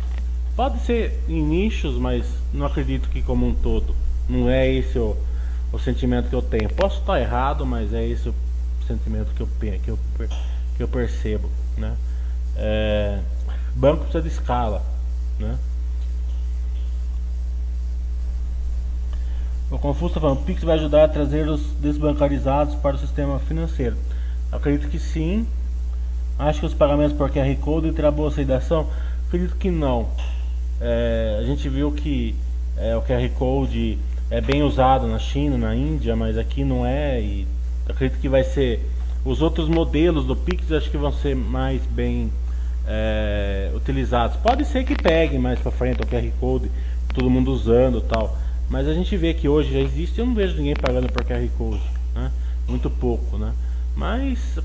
Pode 0.55 0.79
ser 0.79 1.21
em 1.27 1.41
nichos, 1.41 1.97
mas 1.97 2.25
não 2.53 2.65
acredito 2.65 3.09
que 3.09 3.21
como 3.21 3.45
um 3.45 3.53
todo. 3.53 3.93
Não 4.29 4.49
é 4.49 4.71
esse 4.71 4.97
o, 4.97 5.17
o 5.73 5.77
sentimento 5.77 6.29
que 6.29 6.35
eu 6.35 6.41
tenho. 6.41 6.69
Posso 6.69 6.99
estar 7.01 7.19
errado, 7.19 7.65
mas 7.65 7.93
é 7.93 8.07
esse 8.07 8.29
o 8.29 8.35
sentimento 8.87 9.31
que 9.33 9.41
eu, 9.41 9.49
que 9.59 9.89
eu, 9.89 9.99
que 10.77 10.83
eu 10.83 10.87
percebo. 10.87 11.49
Né? 11.77 11.95
É, 12.55 13.19
banco 13.75 14.03
precisa 14.03 14.21
de 14.21 14.29
escala. 14.29 14.81
Né? 15.39 15.57
O 19.69 19.79
Confuso 19.79 20.07
está 20.07 20.21
falando, 20.21 20.39
o 20.39 20.43
Pix 20.43 20.63
vai 20.63 20.75
ajudar 20.75 21.05
a 21.05 21.07
trazer 21.07 21.49
os 21.49 21.61
desbancarizados 21.81 22.75
para 22.75 22.95
o 22.95 22.99
sistema 22.99 23.39
financeiro. 23.39 23.97
Acredito 24.51 24.89
que 24.89 24.99
sim. 24.99 25.47
Acho 26.37 26.59
que 26.59 26.65
os 26.65 26.73
pagamentos 26.73 27.17
por 27.17 27.31
QR 27.31 27.55
Code 27.61 27.91
terá 27.91 28.11
boa 28.11 28.29
aceitação? 28.29 28.87
Acredito 29.27 29.55
que 29.55 29.71
não. 29.71 30.07
É, 30.79 31.37
a 31.39 31.43
gente 31.43 31.67
viu 31.67 31.91
que 31.91 32.35
é, 32.77 32.95
o 32.95 33.01
QR 33.01 33.27
Code 33.37 33.97
é 34.29 34.39
bem 34.39 34.61
usado 34.61 35.07
na 35.07 35.17
China, 35.17 35.57
na 35.57 35.75
Índia, 35.75 36.15
mas 36.15 36.37
aqui 36.37 36.63
não 36.63 36.85
é 36.85 37.21
e 37.21 37.47
acredito 37.87 38.19
que 38.19 38.29
vai 38.29 38.43
ser 38.43 38.79
os 39.23 39.41
outros 39.41 39.67
modelos 39.67 40.25
do 40.25 40.35
Pix 40.35 40.71
acho 40.71 40.89
que 40.89 40.97
vão 40.97 41.11
ser 41.11 41.35
mais 41.35 41.81
bem 41.85 42.31
é, 42.87 43.71
utilizados. 43.75 44.37
Pode 44.37 44.65
ser 44.65 44.83
que 44.83 44.95
pegue 44.95 45.37
mais 45.37 45.59
para 45.59 45.71
frente 45.71 46.01
o 46.01 46.05
QR 46.05 46.29
Code, 46.39 46.71
todo 47.13 47.29
mundo 47.29 47.51
usando 47.51 48.01
tal. 48.01 48.37
Mas 48.69 48.87
a 48.87 48.93
gente 48.93 49.15
vê 49.17 49.33
que 49.33 49.47
hoje 49.47 49.73
já 49.73 49.79
existe, 49.79 50.19
eu 50.19 50.25
não 50.25 50.33
vejo 50.33 50.55
ninguém 50.57 50.75
pagando 50.75 51.11
por 51.11 51.23
QR 51.23 51.47
Code, 51.57 51.81
né? 52.13 52.31
Muito 52.67 52.89
pouco, 52.89 53.37
né? 53.37 53.53
Mas 53.95 54.59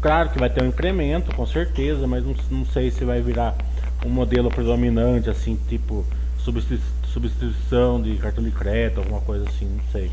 claro 0.00 0.30
que 0.30 0.38
vai 0.38 0.48
ter 0.48 0.62
um 0.62 0.68
incremento, 0.68 1.34
com 1.34 1.46
certeza, 1.46 2.06
mas 2.06 2.24
não, 2.24 2.34
não 2.50 2.64
sei 2.64 2.90
se 2.90 3.04
vai 3.04 3.20
virar 3.20 3.56
um 4.04 4.08
modelo 4.08 4.50
predominante, 4.50 5.28
assim, 5.28 5.58
tipo 5.68 6.04
substituição 6.38 8.00
de 8.00 8.16
cartão 8.16 8.42
de 8.42 8.50
crédito, 8.50 8.98
alguma 8.98 9.20
coisa 9.20 9.44
assim, 9.48 9.66
não 9.66 9.84
sei. 9.92 10.10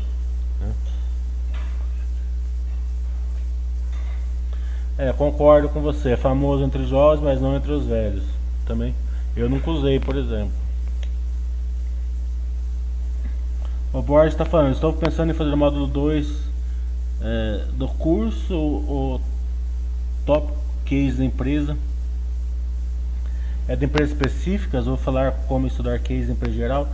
É, 4.98 5.12
concordo 5.12 5.68
com 5.68 5.80
você, 5.80 6.10
é 6.10 6.16
famoso 6.16 6.64
entre 6.64 6.82
os 6.82 6.88
jovens, 6.88 7.22
mas 7.22 7.40
não 7.40 7.54
entre 7.54 7.70
os 7.70 7.86
velhos. 7.86 8.24
Também. 8.66 8.92
Eu 9.36 9.48
nunca 9.48 9.70
usei, 9.70 10.00
por 10.00 10.16
exemplo. 10.16 10.50
O 13.92 14.02
Borges 14.02 14.34
está 14.34 14.44
falando, 14.44 14.72
estou 14.72 14.92
pensando 14.92 15.30
em 15.30 15.34
fazer 15.34 15.54
o 15.54 15.56
módulo 15.56 15.86
2 15.86 16.28
é, 17.22 17.64
do 17.74 17.86
curso, 17.86 18.54
o 18.54 19.20
top 20.26 20.52
case 20.84 21.16
da 21.16 21.24
empresa. 21.24 21.76
É 23.68 23.76
de 23.76 23.84
empresas 23.84 24.10
específicas, 24.10 24.86
vou 24.86 24.96
falar 24.96 25.32
como 25.46 25.68
estudar 25.68 26.00
case 26.00 26.28
em 26.28 26.32
empresa 26.32 26.56
geral. 26.56 26.88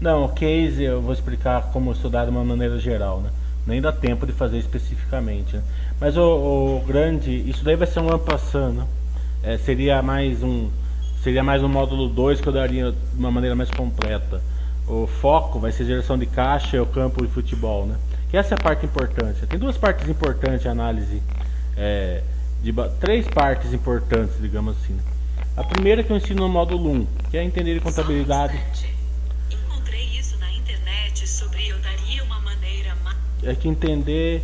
Não, 0.00 0.26
case 0.28 0.82
eu 0.82 1.02
vou 1.02 1.12
explicar 1.12 1.70
como 1.72 1.92
estudar 1.92 2.24
de 2.24 2.30
uma 2.30 2.44
maneira 2.44 2.78
geral, 2.78 3.20
né? 3.20 3.30
Nem 3.66 3.80
dá 3.80 3.92
tempo 3.92 4.26
de 4.26 4.32
fazer 4.32 4.58
especificamente. 4.58 5.56
Né? 5.56 5.62
Mas 6.00 6.16
o, 6.16 6.22
o, 6.22 6.84
grande, 6.86 7.30
isso 7.48 7.64
daí 7.64 7.76
vai 7.76 7.86
ser 7.86 8.00
um 8.00 8.08
ano 8.08 8.18
passando. 8.18 8.86
É, 9.42 9.56
seria 9.58 10.02
mais 10.02 10.42
um, 10.42 10.70
seria 11.22 11.42
mais 11.42 11.62
um 11.62 11.68
módulo 11.68 12.08
2 12.08 12.40
que 12.40 12.48
eu 12.48 12.52
daria 12.52 12.92
de 12.92 13.18
uma 13.18 13.30
maneira 13.30 13.56
mais 13.56 13.70
completa 13.70 14.40
o 14.90 15.06
foco 15.06 15.60
vai 15.60 15.70
ser 15.70 15.84
geração 15.84 16.18
de 16.18 16.26
caixa 16.26 16.76
e 16.76 16.80
o 16.80 16.86
campo 16.86 17.24
de 17.24 17.32
futebol, 17.32 17.86
né? 17.86 17.96
Que 18.28 18.36
essa 18.36 18.54
é 18.54 18.58
a 18.58 18.60
parte 18.60 18.84
importante. 18.84 19.46
Tem 19.46 19.58
duas 19.58 19.76
partes 19.76 20.08
importantes 20.08 20.66
a 20.66 20.70
análise, 20.70 21.22
é, 21.76 22.22
de 22.62 22.72
três 22.98 23.26
partes 23.28 23.72
importantes, 23.72 24.34
digamos 24.40 24.76
assim. 24.76 24.94
Né? 24.94 25.02
A 25.56 25.64
primeira 25.64 26.02
que 26.02 26.10
eu 26.10 26.16
ensino 26.16 26.42
no 26.42 26.48
módulo 26.48 26.90
1, 26.90 27.06
que 27.30 27.36
é 27.36 27.44
entender 27.44 27.80
contabilidade. 27.80 28.60
Encontrei 29.50 30.04
isso 30.18 30.36
na 30.38 30.50
internet 30.52 31.26
sobre 31.26 31.59
é 33.42 33.54
que 33.54 33.68
entender 33.68 34.42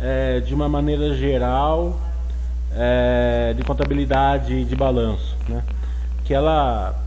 é, 0.00 0.40
de 0.40 0.54
uma 0.54 0.68
maneira 0.68 1.14
geral 1.14 2.00
é, 2.74 3.54
de 3.56 3.62
contabilidade 3.62 4.54
e 4.54 4.64
de 4.64 4.74
balanço, 4.74 5.36
né? 5.48 5.62
Que 6.24 6.34
ela 6.34 6.98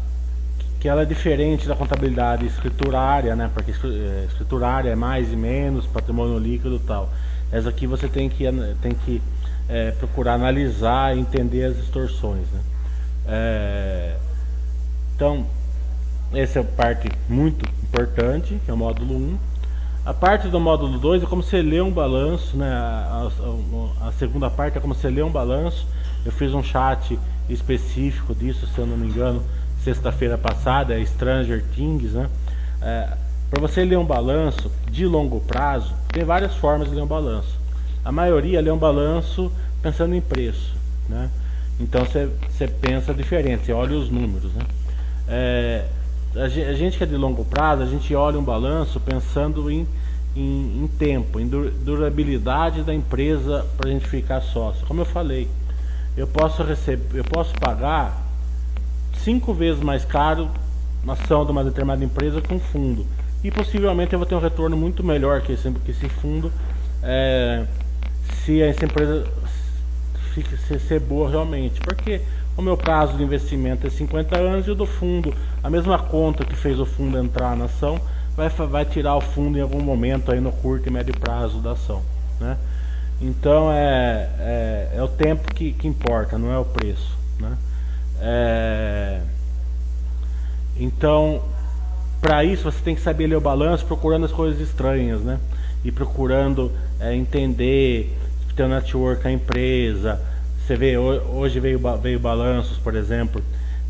que 0.80 0.90
ela 0.90 1.02
é 1.02 1.06
diferente 1.06 1.68
da 1.68 1.76
contabilidade 1.76 2.46
escriturária, 2.46 3.36
né? 3.36 3.50
Porque 3.52 3.72
é, 3.72 4.26
escriturária 4.28 4.92
é 4.92 4.96
mais 4.96 5.34
e 5.34 5.36
menos, 5.36 5.88
patrimônio 5.88 6.38
líquido 6.38 6.76
e 6.76 6.80
tal. 6.80 7.10
Essa 7.52 7.70
aqui 7.70 7.88
você 7.88 8.08
tem 8.08 8.30
que, 8.30 8.44
tem 8.82 8.92
que 8.94 9.20
é, 9.68 9.92
procurar 9.92 10.34
analisar 10.34 11.18
e 11.18 11.20
entender 11.20 11.66
as 11.66 11.78
distorções, 11.78 12.48
né? 12.52 12.60
É, 13.28 14.16
então, 15.16 15.48
essa 16.34 16.60
é 16.60 16.62
a 16.62 16.66
parte 16.66 17.10
muito 17.28 17.68
importante, 17.82 18.60
que 18.64 18.70
é 18.70 18.74
o 18.74 18.78
módulo 18.78 19.16
1. 19.16 19.38
A 20.06 20.13
parte 20.13 20.48
do 20.50 20.60
módulo 20.60 21.00
2 21.00 21.24
é 21.24 21.26
como 21.26 21.41
você 21.41 21.63
lê 21.63 21.82
um 21.82 21.89
balanço, 21.89 22.56
né? 22.56 22.72
A, 22.72 23.28
a, 24.04 24.08
a, 24.08 24.12
segunda 24.12 24.52
parte 24.52 24.78
é 24.78 24.82
como 24.82 24.94
você 24.94 25.10
lê 25.10 25.24
um 25.24 25.32
balanço. 25.32 25.88
Eu 26.24 26.32
fiz 26.32 26.54
um 26.54 26.62
chat 26.62 27.18
específico 27.50 28.36
disso, 28.36 28.68
se 28.68 28.78
eu 28.78 28.86
não 28.86 28.96
me 28.96 29.08
engano, 29.08 29.41
sexta-feira 29.84 30.38
passada, 30.38 30.94
é 30.94 31.04
Stranger 31.04 31.65
Things, 31.76 32.12
né? 32.12 32.30
É, 32.84 33.18
para 33.50 33.60
você 33.60 33.84
ler 33.84 33.98
um 33.98 34.06
balanço 34.06 34.72
de 34.91 35.08
longo 35.08 35.39
prazo, 35.39 35.91
tem 36.10 36.24
várias 36.24 36.54
formas 36.54 36.88
de 36.88 36.94
ler 36.94 37.02
um 37.02 37.08
balanço. 37.08 37.60
A 38.04 38.12
maioria 38.12 38.62
lê 38.62 38.70
um 38.70 38.78
balanço 38.78 39.52
pensando 39.82 40.13
em 40.13 40.22
preço, 40.22 40.76
né? 41.10 41.32
Então 41.80 42.06
você 42.06 42.68
pensa 42.68 43.12
diferente, 43.12 43.65
você 43.65 43.74
olha 43.74 43.98
os 43.98 44.12
números, 44.12 44.54
né? 44.54 44.62
É, 45.28 45.86
a 46.36 46.74
gente 46.74 46.98
que 46.98 47.04
é 47.04 47.08
de 47.08 47.15
longo 47.15 47.45
prazo, 47.45 47.82
a 47.82 47.86
gente 47.86 48.13
olha 48.13 48.38
um 48.38 48.43
balanço 48.43 49.00
pensando 49.00 49.71
em, 49.71 49.88
em, 50.36 50.84
em 50.84 50.88
tempo, 50.88 51.39
em 51.39 51.48
durabilidade 51.48 52.84
da 52.84 52.93
empresa 52.93 53.65
para 53.78 53.89
a 53.89 53.91
gente 53.91 54.08
ficar 54.08 54.41
sócio. 54.41 54.86
Como 54.86 55.02
eu 55.02 55.06
falei, 55.06 55.48
eu 56.17 56.28
posso 56.28 56.62
receber, 56.63 57.19
eu 57.19 57.24
posso 57.24 57.54
pagar 57.54 58.21
cinco 59.24 59.54
vezes 59.54 59.82
mais 59.82 60.04
caro 60.04 60.50
na 61.04 61.13
ação 61.13 61.45
de 61.45 61.52
uma 61.52 61.63
determinada 61.63 62.04
empresa 62.04 62.41
com 62.41 62.60
fundo. 62.60 63.06
E 63.43 63.52
possivelmente 63.52 64.12
eu 64.12 64.19
vou 64.19 64.26
ter 64.26 64.36
um 64.36 64.39
retorno 64.39 64.76
muito 64.76 65.04
melhor 65.04 65.41
que 65.41 65.54
esse, 65.54 65.71
que 65.71 65.91
esse 65.91 66.10
fundo 66.10 66.52
é, 67.02 67.65
se 68.43 68.62
essa 68.62 68.86
empresa 68.86 69.26
fica, 70.34 70.58
se, 70.58 70.80
ser 70.80 71.00
boa 71.00 71.30
realmente. 71.30 71.80
Porque 71.82 72.21
o 72.58 72.62
meu 72.62 72.78
prazo 72.78 73.18
de 73.18 73.24
investimento 73.24 73.86
é 73.86 73.89
50 73.89 74.38
anos 74.38 74.68
e 74.68 74.72
o 74.72 74.76
do 74.76 74.86
fundo, 74.86 75.34
a 75.62 75.70
mesma 75.70 76.00
conta 76.00 76.46
que 76.46 76.56
fez 76.56 76.80
o 76.80 76.86
fundo 76.86 77.18
entrar 77.18 77.56
na 77.56 77.65
ação, 77.65 78.00
vai, 78.36 78.50
vai 78.50 78.86
tirar 78.86 79.15
o 79.15 79.22
fundo 79.22 79.58
em 79.58 79.62
algum 79.62 79.82
momento 79.82 80.32
aí 80.32 80.39
no 80.39 80.52
curto 80.52 80.88
e 80.88 80.91
médio 80.91 81.18
prazo 81.20 81.60
da 81.60 81.72
ação. 81.72 82.02
Né? 82.39 82.58
Então 83.22 83.72
é, 83.72 84.30
é, 84.39 84.89
é 84.96 85.04
o 85.04 85.08
tempo 85.08 85.54
que, 85.54 85.74
que 85.74 85.88
importa, 85.88 86.38
não 86.38 86.52
é 86.52 86.58
o 86.58 86.65
preço. 86.65 87.18
Né? 87.39 87.58
É... 88.22 89.22
Então, 90.78 91.41
para 92.22 92.44
isso 92.44 92.63
você 92.63 92.80
tem 92.82 92.96
que 92.96 93.02
saber 93.02 93.28
ler 93.28 93.38
o 93.38 93.41
balanço 93.41 93.86
procurando 93.86 94.26
as 94.26 94.32
coisas 94.32 94.60
estranhas, 94.60 95.22
né? 95.22 95.39
E 95.86 95.91
procurando 95.91 96.70
é, 97.00 97.15
entender 97.15 98.13
teu 98.56 98.68
network, 98.68 99.28
a 99.28 99.32
empresa. 99.32 100.20
Você 100.65 100.75
vê, 100.75 100.97
hoje 100.97 101.60
veio, 101.60 101.80
veio 102.01 102.19
balanços, 102.19 102.80
por 102.80 102.95
exemplo, 102.95 103.39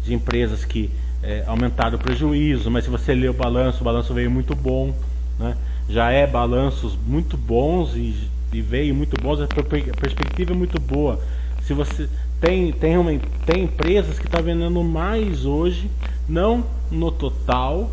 de 0.04 0.14
empresas 0.14 0.66
que 0.66 0.92
é, 1.24 1.42
aumentaram 1.48 1.96
o 1.96 2.02
prejuízo, 2.02 2.70
mas 2.70 2.84
se 2.84 2.90
você 2.90 3.16
ler 3.16 3.30
o 3.30 3.34
balanço, 3.34 3.80
o 3.80 3.86
balanço 3.86 4.14
veio 4.14 4.30
muito 4.30 4.54
bom, 4.54 4.94
né? 5.40 5.56
Já 5.88 6.12
é 6.12 6.28
balanços 6.28 6.98
muito 7.08 7.38
bons 7.38 7.96
e, 7.96 8.30
e 8.52 8.62
veio 8.62 8.94
muito 8.94 9.16
bons, 9.22 9.40
a 9.40 9.48
perspectiva 9.48 10.52
é 10.52 10.54
muito 10.54 10.78
boa. 10.78 11.18
Se 11.62 11.74
você 11.74 12.10
tem, 12.42 12.74
tem, 12.74 12.98
uma, 12.98 13.12
tem 13.46 13.64
empresas 13.64 14.20
que 14.20 14.26
estão 14.26 14.42
tá 14.42 14.46
vendendo 14.46 14.84
mais 14.84 15.46
hoje, 15.46 15.90
não 16.28 16.66
no 16.92 17.10
total, 17.10 17.90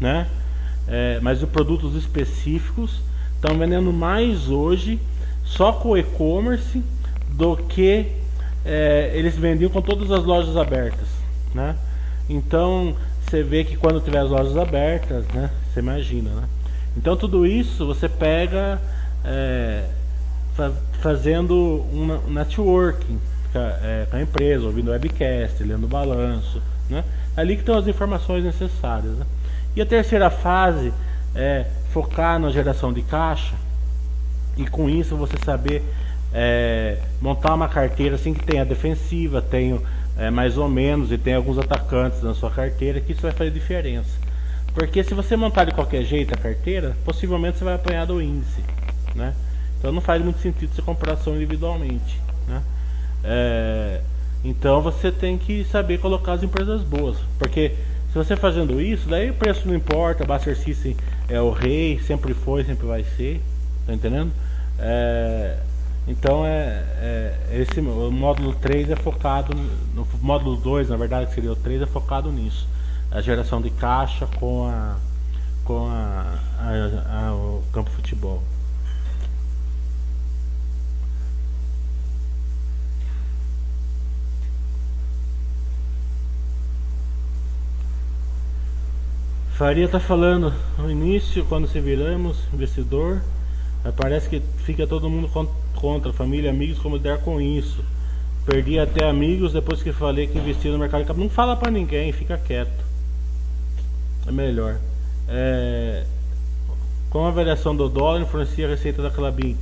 né? 0.00 0.26
É, 0.88 1.20
mas 1.22 1.40
os 1.40 1.48
produtos 1.48 1.94
específicos 1.94 3.00
estão 3.36 3.56
vendendo 3.56 3.92
mais 3.92 4.48
hoje 4.50 4.98
só 5.44 5.72
com 5.72 5.96
e-commerce 5.96 6.82
do 7.30 7.56
que 7.56 8.23
é, 8.64 9.10
eles 9.14 9.36
vendiam 9.36 9.70
com 9.70 9.82
todas 9.82 10.10
as 10.10 10.24
lojas 10.24 10.56
abertas, 10.56 11.08
né? 11.54 11.76
Então 12.28 12.96
você 13.22 13.42
vê 13.42 13.64
que 13.64 13.76
quando 13.76 14.00
tiver 14.00 14.18
as 14.18 14.30
lojas 14.30 14.56
abertas, 14.56 15.26
né? 15.28 15.50
Você 15.72 15.80
imagina, 15.80 16.30
né? 16.30 16.44
Então 16.96 17.16
tudo 17.16 17.46
isso 17.46 17.86
você 17.86 18.08
pega 18.08 18.80
é, 19.24 19.84
fazendo 21.00 21.84
um 21.92 22.30
networking, 22.30 23.18
é, 23.54 24.06
com 24.10 24.16
a 24.16 24.22
empresa, 24.22 24.64
ouvindo 24.64 24.90
webcast, 24.90 25.62
lendo 25.62 25.86
balanço, 25.86 26.60
né? 26.88 27.04
Ali 27.36 27.56
que 27.56 27.62
estão 27.62 27.76
as 27.76 27.86
informações 27.86 28.44
necessárias. 28.44 29.12
Né? 29.12 29.26
E 29.76 29.82
a 29.82 29.86
terceira 29.86 30.30
fase 30.30 30.92
é 31.34 31.66
focar 31.92 32.38
na 32.38 32.50
geração 32.50 32.92
de 32.92 33.02
caixa 33.02 33.54
e 34.56 34.66
com 34.66 34.88
isso 34.88 35.16
você 35.16 35.36
saber 35.44 35.82
é, 36.34 36.98
montar 37.20 37.54
uma 37.54 37.68
carteira 37.68 38.16
assim 38.16 38.34
que 38.34 38.44
tenha 38.44 38.64
defensiva, 38.64 39.40
tenha 39.40 39.80
é, 40.18 40.30
mais 40.30 40.58
ou 40.58 40.68
menos 40.68 41.12
e 41.12 41.16
tem 41.16 41.34
alguns 41.34 41.58
atacantes 41.58 42.20
na 42.22 42.34
sua 42.34 42.50
carteira, 42.50 43.00
que 43.00 43.12
isso 43.12 43.22
vai 43.22 43.30
fazer 43.30 43.52
diferença. 43.52 44.18
Porque 44.74 45.04
se 45.04 45.14
você 45.14 45.36
montar 45.36 45.64
de 45.64 45.72
qualquer 45.72 46.02
jeito 46.02 46.34
a 46.34 46.36
carteira, 46.36 46.96
possivelmente 47.04 47.58
você 47.58 47.64
vai 47.64 47.74
apanhar 47.74 48.04
do 48.06 48.20
índice, 48.20 48.60
né? 49.14 49.32
Então 49.78 49.92
não 49.92 50.00
faz 50.00 50.22
muito 50.22 50.40
sentido 50.40 50.74
você 50.74 50.82
comprar 50.82 51.12
ação 51.12 51.36
individualmente, 51.36 52.20
né? 52.48 52.60
É, 53.22 54.00
então 54.44 54.82
você 54.82 55.12
tem 55.12 55.38
que 55.38 55.64
saber 55.64 55.98
colocar 55.98 56.32
as 56.32 56.42
empresas 56.42 56.82
boas, 56.82 57.16
porque 57.38 57.72
se 58.10 58.18
você 58.18 58.36
fazendo 58.36 58.80
isso, 58.80 59.08
daí 59.08 59.30
o 59.30 59.34
preço 59.34 59.68
não 59.68 59.74
importa, 59.74 60.24
Buster 60.24 60.56
System 60.56 60.96
é 61.28 61.40
o 61.40 61.50
rei, 61.50 62.00
sempre 62.00 62.34
foi, 62.34 62.64
sempre 62.64 62.86
vai 62.86 63.04
ser, 63.16 63.40
tá 63.86 63.94
entendendo? 63.94 64.32
É, 64.78 65.56
então 66.06 66.44
é, 66.46 66.84
é, 66.98 67.38
esse 67.52 67.80
o 67.80 68.10
módulo 68.10 68.54
3 68.54 68.90
é 68.90 68.96
focado 68.96 69.54
no 69.94 70.06
módulo 70.20 70.56
2, 70.56 70.90
na 70.90 70.96
verdade 70.96 71.26
que 71.26 71.34
seria 71.34 71.52
o 71.52 71.56
3 71.56 71.82
é 71.82 71.86
focado 71.86 72.30
nisso. 72.30 72.68
A 73.10 73.20
geração 73.20 73.60
de 73.62 73.70
caixa 73.70 74.26
com 74.38 74.66
a 74.66 74.96
com 75.64 75.86
a, 75.88 76.38
a, 76.58 77.28
a, 77.28 77.34
o 77.34 77.62
campo 77.72 77.90
futebol. 77.90 78.42
Faria 89.54 89.84
está 89.84 90.00
falando 90.00 90.52
no 90.76 90.90
início, 90.90 91.44
quando 91.44 91.68
se 91.68 91.80
viramos, 91.80 92.38
investidor, 92.52 93.22
parece 93.96 94.28
que 94.28 94.42
fica 94.64 94.84
todo 94.84 95.08
mundo 95.08 95.28
contra, 95.74 96.12
família, 96.12 96.50
amigos, 96.50 96.78
como 96.78 96.96
lidar 96.96 97.18
com 97.18 97.40
isso. 97.40 97.84
Perdi 98.46 98.78
até 98.78 99.08
amigos 99.08 99.52
depois 99.52 99.82
que 99.82 99.92
falei 99.92 100.26
que 100.26 100.38
investir 100.38 100.70
no 100.70 100.78
mercado 100.78 101.00
de 101.00 101.06
capital. 101.06 101.24
Não 101.24 101.30
fala 101.30 101.56
para 101.56 101.70
ninguém, 101.70 102.12
fica 102.12 102.36
quieto. 102.36 102.84
É 104.26 104.32
melhor. 104.32 104.78
É, 105.28 106.04
como 107.10 107.26
a 107.26 107.30
variação 107.30 107.74
do 107.74 107.88
dólar 107.88 108.20
influencia 108.20 108.66
a 108.66 108.70
receita 108.70 109.00
da 109.00 109.10
Clabin? 109.10 109.56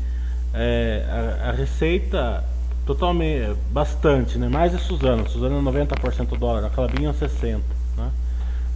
É, 0.55 1.05
a, 1.43 1.51
a, 1.51 1.53
receita 1.53 2.45
totalmente, 2.87 3.57
bastante, 3.71 4.39
né? 4.39 4.49
Mais 4.49 4.73
de 4.73 4.79
Suzano. 4.79 5.29
Suzano 5.29 5.59
é 5.59 5.85
90% 5.85 6.27
do 6.27 6.37
dólar, 6.37 6.65
a 6.65 6.71
Clabin 6.71 7.07
é 7.07 7.13
60%. 7.13 7.61
Né? 7.97 8.11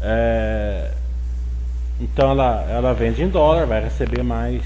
É, 0.03 0.92
então 2.01 2.31
ela, 2.31 2.62
ela 2.68 2.92
vende 2.92 3.22
em 3.22 3.29
dólar, 3.29 3.66
vai 3.66 3.83
receber 3.83 4.22
mais 4.22 4.62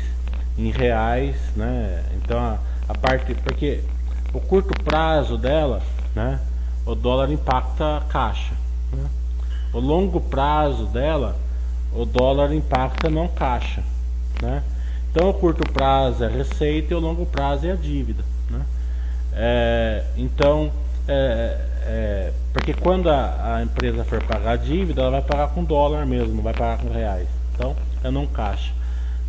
em 0.60 0.70
reais, 0.70 1.36
né? 1.56 2.04
Então 2.16 2.38
a, 2.38 2.58
a 2.88 2.94
parte, 2.94 3.34
porque 3.34 3.82
o 4.32 4.40
curto 4.40 4.74
prazo 4.84 5.38
dela, 5.38 5.82
né? 6.14 6.38
O 6.84 6.94
dólar 6.94 7.30
impacta 7.30 7.98
a 7.98 8.00
caixa. 8.00 8.54
Né? 8.92 9.08
O 9.72 9.78
longo 9.78 10.20
prazo 10.20 10.86
dela, 10.86 11.36
o 11.92 12.04
dólar 12.04 12.52
impacta 12.52 13.08
não 13.08 13.28
caixa, 13.28 13.82
né? 14.42 14.62
Então 15.10 15.30
o 15.30 15.34
curto 15.34 15.70
prazo 15.72 16.24
é 16.24 16.28
receita 16.28 16.92
e 16.92 16.96
o 16.96 17.00
longo 17.00 17.26
prazo 17.26 17.66
é 17.66 17.72
a 17.72 17.76
dívida, 17.76 18.22
né? 18.48 18.64
É, 19.32 20.04
então, 20.16 20.70
é, 21.08 21.58
é, 21.82 22.32
porque 22.52 22.74
quando 22.74 23.08
a, 23.08 23.56
a, 23.56 23.62
empresa 23.62 24.04
for 24.04 24.22
pagar 24.22 24.52
a 24.52 24.56
dívida, 24.56 25.02
ela 25.02 25.10
vai 25.10 25.22
pagar 25.22 25.48
com 25.48 25.64
dólar 25.64 26.06
mesmo, 26.06 26.34
não 26.34 26.42
vai 26.42 26.52
pagar 26.52 26.78
com 26.78 26.92
reais. 26.92 27.28
Então, 27.54 27.76
é 28.02 28.10
não 28.10 28.26
caixa. 28.26 28.72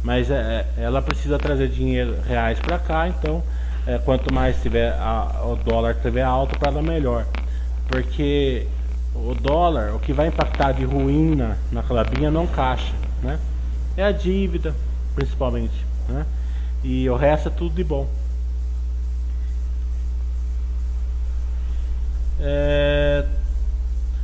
Mas 0.04 0.32
é, 0.32 0.66
é 0.78 0.84
ela 0.84 1.02
precisa 1.02 1.38
trazer 1.38 1.68
dinheiro 1.68 2.22
reais 2.22 2.60
para 2.60 2.80
cá, 2.80 3.08
então 3.08 3.44
é, 3.86 3.98
quanto 3.98 4.32
mais 4.32 4.62
tiver 4.62 4.94
a, 4.94 5.44
o 5.46 5.56
dólar 5.56 5.96
tiver 5.96 6.24
alto, 6.24 6.56
para 6.56 6.70
ela 6.70 6.82
melhor. 6.82 7.26
Porque 7.88 8.68
o 9.14 9.36
dólar, 9.36 9.94
o 9.94 10.00
que 10.00 10.14
vai 10.14 10.28
impactar 10.28 10.72
de 10.72 10.84
ruim 10.84 11.36
na, 11.36 11.58
na 11.72 11.84
não 12.32 12.48
caixa, 12.48 12.94
né? 13.22 13.40
É 13.98 14.04
a 14.04 14.12
dívida, 14.12 14.74
principalmente, 15.16 15.86
né? 16.08 16.26
E 16.84 17.10
o 17.10 17.16
resto 17.16 17.50
é 17.50 17.52
tudo 17.52 17.76
de 17.76 17.84
bom. 17.84 18.08
É, 22.40 23.26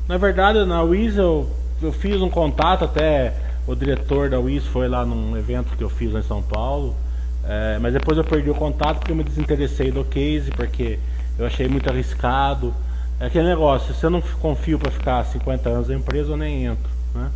na 0.08 0.18
verdade, 0.18 0.66
na 0.66 0.84
eu, 1.22 1.52
eu 1.82 1.92
fiz 1.92 2.22
um 2.22 2.30
contato 2.30 2.86
até 2.86 3.34
o 3.68 3.76
diretor 3.76 4.30
da 4.30 4.40
Wiz 4.40 4.66
foi 4.66 4.88
lá 4.88 5.06
num 5.06 5.38
evento 5.38 5.76
que 5.76 5.84
eu 5.84 5.90
fiz 5.90 6.16
em 6.16 6.24
São 6.24 6.42
Paulo. 6.42 6.96
É, 7.44 7.78
mas 7.80 7.94
depois 7.94 8.18
eu 8.18 8.24
perdi 8.24 8.50
o 8.50 8.56
contato 8.56 9.00
porque 9.00 9.12
eu 9.12 9.16
me 9.16 9.24
desinteressei 9.24 9.92
do 9.92 10.04
case, 10.06 10.50
porque 10.52 10.98
eu 11.38 11.46
achei 11.46 11.68
muito 11.68 11.90
arriscado. 11.90 12.74
É 13.20 13.26
aquele 13.26 13.48
negócio, 13.48 13.94
se 13.94 14.06
eu 14.06 14.10
não 14.10 14.22
confio 14.22 14.80
para 14.80 14.90
ficar 14.90 15.26
50 15.26 15.70
anos 15.70 15.90
na 15.90 15.96
empresa, 15.96 16.32
eu 16.32 16.38
nem 16.38 16.66
entro. 16.66 16.90
Né? 17.14 17.32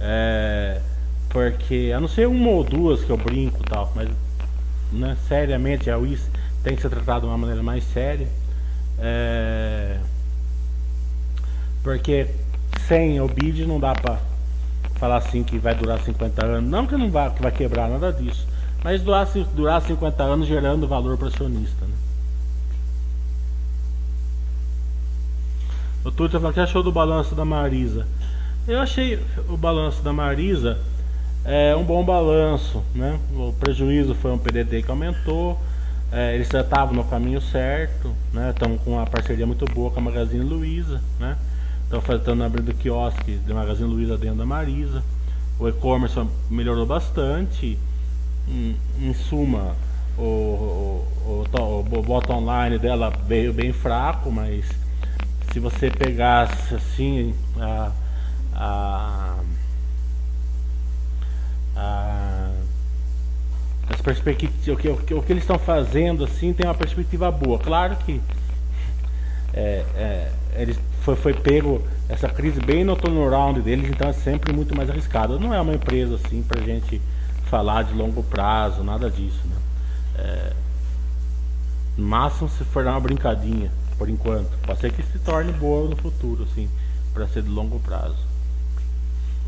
É, 0.00 0.80
porque, 1.28 1.92
a 1.94 2.00
não 2.00 2.08
ser 2.08 2.26
uma 2.26 2.50
ou 2.50 2.64
duas 2.64 3.04
que 3.04 3.10
eu 3.10 3.16
brinco 3.16 3.60
e 3.60 3.64
tal, 3.64 3.92
mas 3.94 4.08
né, 4.92 5.16
seriamente 5.28 5.90
a 5.90 5.98
WIS 5.98 6.30
tem 6.62 6.74
que 6.74 6.80
ser 6.80 6.88
tratada 6.88 7.20
de 7.20 7.26
uma 7.26 7.36
maneira 7.36 7.62
mais 7.62 7.84
séria. 7.84 8.28
É, 8.98 9.98
porque 11.82 12.28
sem 12.88 13.20
o 13.20 13.28
BID 13.28 13.66
não 13.66 13.78
dá 13.78 13.94
para 13.94 14.18
falar 14.96 15.16
assim 15.16 15.42
que 15.42 15.58
vai 15.58 15.74
durar 15.74 16.00
50 16.00 16.44
anos. 16.44 16.70
Não 16.70 16.86
que 16.86 16.96
não 16.96 17.10
vai, 17.10 17.30
que 17.30 17.42
vai 17.42 17.52
quebrar, 17.52 17.88
nada 17.88 18.12
disso. 18.12 18.46
Mas 18.82 19.02
durar, 19.02 19.26
durar 19.54 19.82
50 19.82 20.22
anos 20.22 20.46
gerando 20.46 20.86
valor 20.86 21.16
para 21.16 21.28
acionista. 21.28 21.84
Né? 21.84 21.94
O 26.04 26.10
Tuta 26.10 26.38
falou 26.38 26.52
que 26.52 26.60
achou 26.60 26.82
do 26.82 26.92
balanço 26.92 27.34
da 27.34 27.44
Marisa. 27.44 28.06
Eu 28.66 28.80
achei 28.80 29.20
o 29.48 29.56
balanço 29.56 30.02
da 30.02 30.12
Marisa 30.12 30.78
é, 31.46 31.76
um 31.76 31.84
bom 31.84 32.04
balanço, 32.04 32.82
né? 32.92 33.20
O 33.32 33.52
prejuízo 33.52 34.16
foi 34.16 34.32
um 34.32 34.38
PDD 34.38 34.82
que 34.82 34.90
aumentou, 34.90 35.56
é, 36.10 36.34
eles 36.34 36.48
já 36.48 36.60
estavam 36.60 36.92
no 36.92 37.04
caminho 37.04 37.40
certo, 37.40 38.12
né? 38.32 38.50
Estão 38.50 38.76
com 38.78 38.94
uma 38.94 39.06
parceria 39.06 39.46
muito 39.46 39.64
boa 39.66 39.92
com 39.92 40.00
a 40.00 40.02
Magazine 40.02 40.44
Luiza, 40.44 41.00
né? 41.20 41.36
Estão 41.86 42.00
fazendo 42.00 42.42
abrindo 42.42 42.74
quiosque 42.74 43.38
de 43.38 43.54
Magazine 43.54 43.88
Luiza 43.88 44.18
dentro 44.18 44.38
da 44.38 44.44
Marisa. 44.44 45.04
O 45.56 45.68
e-commerce 45.68 46.20
melhorou 46.50 46.84
bastante. 46.84 47.78
Em, 48.48 48.76
em 49.00 49.14
suma, 49.14 49.76
o, 50.18 50.22
o, 50.22 51.46
o, 51.52 51.78
o 51.78 52.02
bottom 52.02 52.38
online 52.38 52.76
dela 52.78 53.10
veio 53.26 53.52
bem 53.52 53.72
fraco, 53.72 54.32
mas 54.32 54.66
se 55.52 55.60
você 55.60 55.88
pegasse 55.88 56.74
assim 56.74 57.34
a, 57.56 57.92
a, 58.54 59.36
a 61.76 62.50
as 63.88 64.00
perspectivas 64.00 64.68
o 64.68 64.76
que, 64.76 64.88
o 64.88 64.96
que, 64.96 65.14
o 65.14 65.22
que 65.22 65.32
eles 65.32 65.44
estão 65.44 65.58
fazendo 65.58 66.24
assim 66.24 66.52
tem 66.52 66.66
uma 66.66 66.74
perspectiva 66.74 67.30
boa 67.30 67.58
claro 67.58 67.96
que 68.04 68.20
é, 69.54 69.84
é, 69.94 70.32
eles 70.56 70.78
foi, 71.06 71.16
foi 71.16 71.34
pego 71.34 71.82
essa 72.08 72.28
crise 72.28 72.60
bem 72.60 72.84
no 72.84 72.96
turnaround 72.96 73.60
deles 73.62 73.88
então 73.88 74.08
é 74.08 74.12
sempre 74.12 74.52
muito 74.52 74.76
mais 74.76 74.90
arriscado 74.90 75.40
não 75.40 75.54
é 75.54 75.60
uma 75.60 75.72
empresa 75.72 76.16
assim 76.16 76.42
pra 76.42 76.60
gente 76.60 77.00
falar 77.48 77.84
de 77.84 77.94
longo 77.94 78.22
prazo 78.22 78.82
nada 78.82 79.08
disso 79.08 79.40
né? 79.46 79.56
É, 80.18 80.52
máximo 81.96 82.48
se 82.48 82.64
for 82.64 82.84
dar 82.84 82.92
uma 82.92 83.00
brincadinha 83.00 83.70
por 83.98 84.08
enquanto. 84.08 84.50
Pode 84.64 84.80
ser 84.80 84.92
que 84.92 85.02
se 85.02 85.18
torne 85.18 85.52
boa 85.52 85.88
no 85.88 85.96
futuro, 85.96 86.44
assim, 86.44 86.68
para 87.12 87.26
ser 87.26 87.42
de 87.42 87.48
longo 87.48 87.78
prazo. 87.80 88.18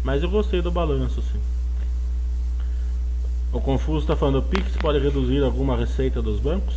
Mas 0.02 0.22
eu 0.22 0.30
gostei 0.30 0.62
do 0.62 0.70
balanço, 0.70 1.22
sim. 1.22 1.40
O 3.52 3.60
Confuso 3.60 4.00
está 4.00 4.16
falando, 4.16 4.38
o 4.38 4.42
Pix 4.42 4.76
pode 4.76 4.98
reduzir 4.98 5.42
alguma 5.42 5.76
receita 5.76 6.20
dos 6.20 6.40
bancos? 6.40 6.74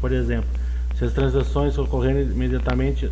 Por 0.00 0.12
exemplo, 0.12 0.48
se 0.96 1.04
as 1.04 1.12
transações 1.12 1.76
ocorrerem 1.76 2.22
imediatamente, 2.22 3.10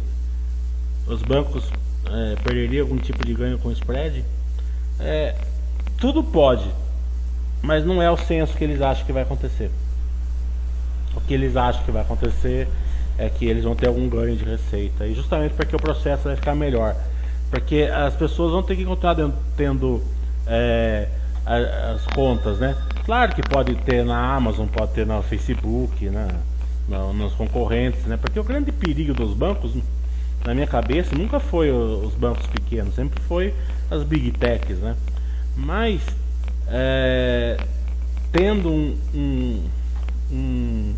os 1.08 1.22
bancos 1.22 1.64
é, 2.06 2.36
perderiam 2.42 2.84
algum 2.84 2.98
tipo 2.98 3.24
de 3.24 3.34
ganho 3.34 3.58
com 3.58 3.70
spread? 3.72 4.24
É, 5.00 5.34
tudo 5.98 6.22
pode, 6.22 6.68
mas 7.62 7.84
não 7.84 8.02
é 8.02 8.10
o 8.10 8.16
senso 8.16 8.56
que 8.56 8.64
eles 8.64 8.80
acham 8.80 9.04
que 9.04 9.12
vai 9.12 9.22
acontecer. 9.22 9.70
O 11.16 11.20
que 11.20 11.34
eles 11.34 11.56
acham 11.56 11.82
que 11.82 11.90
vai 11.90 12.02
acontecer 12.02 12.68
é 13.16 13.28
que 13.28 13.46
eles 13.46 13.64
vão 13.64 13.74
ter 13.74 13.88
algum 13.88 14.08
ganho 14.08 14.36
de 14.36 14.44
receita. 14.44 15.06
E 15.06 15.14
justamente 15.14 15.54
porque 15.54 15.74
o 15.74 15.78
processo 15.78 16.24
vai 16.24 16.36
ficar 16.36 16.54
melhor. 16.54 16.94
Porque 17.50 17.90
as 17.92 18.14
pessoas 18.14 18.52
vão 18.52 18.62
ter 18.62 18.76
que 18.76 18.84
continuar 18.84 19.16
tendo 19.56 20.02
é, 20.46 21.08
as 21.44 22.04
contas, 22.14 22.58
né? 22.58 22.76
Claro 23.04 23.32
que 23.32 23.42
pode 23.42 23.74
ter 23.76 24.04
na 24.04 24.34
Amazon, 24.36 24.66
pode 24.66 24.92
ter 24.92 25.06
no 25.06 25.22
Facebook, 25.22 26.08
né? 26.10 26.28
nos 27.14 27.34
concorrentes, 27.34 28.04
né? 28.04 28.16
Porque 28.16 28.38
o 28.38 28.44
grande 28.44 28.72
perigo 28.72 29.12
dos 29.12 29.34
bancos, 29.34 29.74
na 30.44 30.54
minha 30.54 30.66
cabeça, 30.66 31.14
nunca 31.16 31.40
foi 31.40 31.70
os 31.70 32.14
bancos 32.14 32.46
pequenos, 32.46 32.94
sempre 32.94 33.20
foi 33.22 33.54
as 33.90 34.02
big 34.02 34.32
techs, 34.32 34.78
né? 34.78 34.96
Mas 35.56 36.00
é, 36.68 37.56
tendo 38.32 38.70
um, 38.70 38.96
um, 39.14 39.64
um 40.30 40.94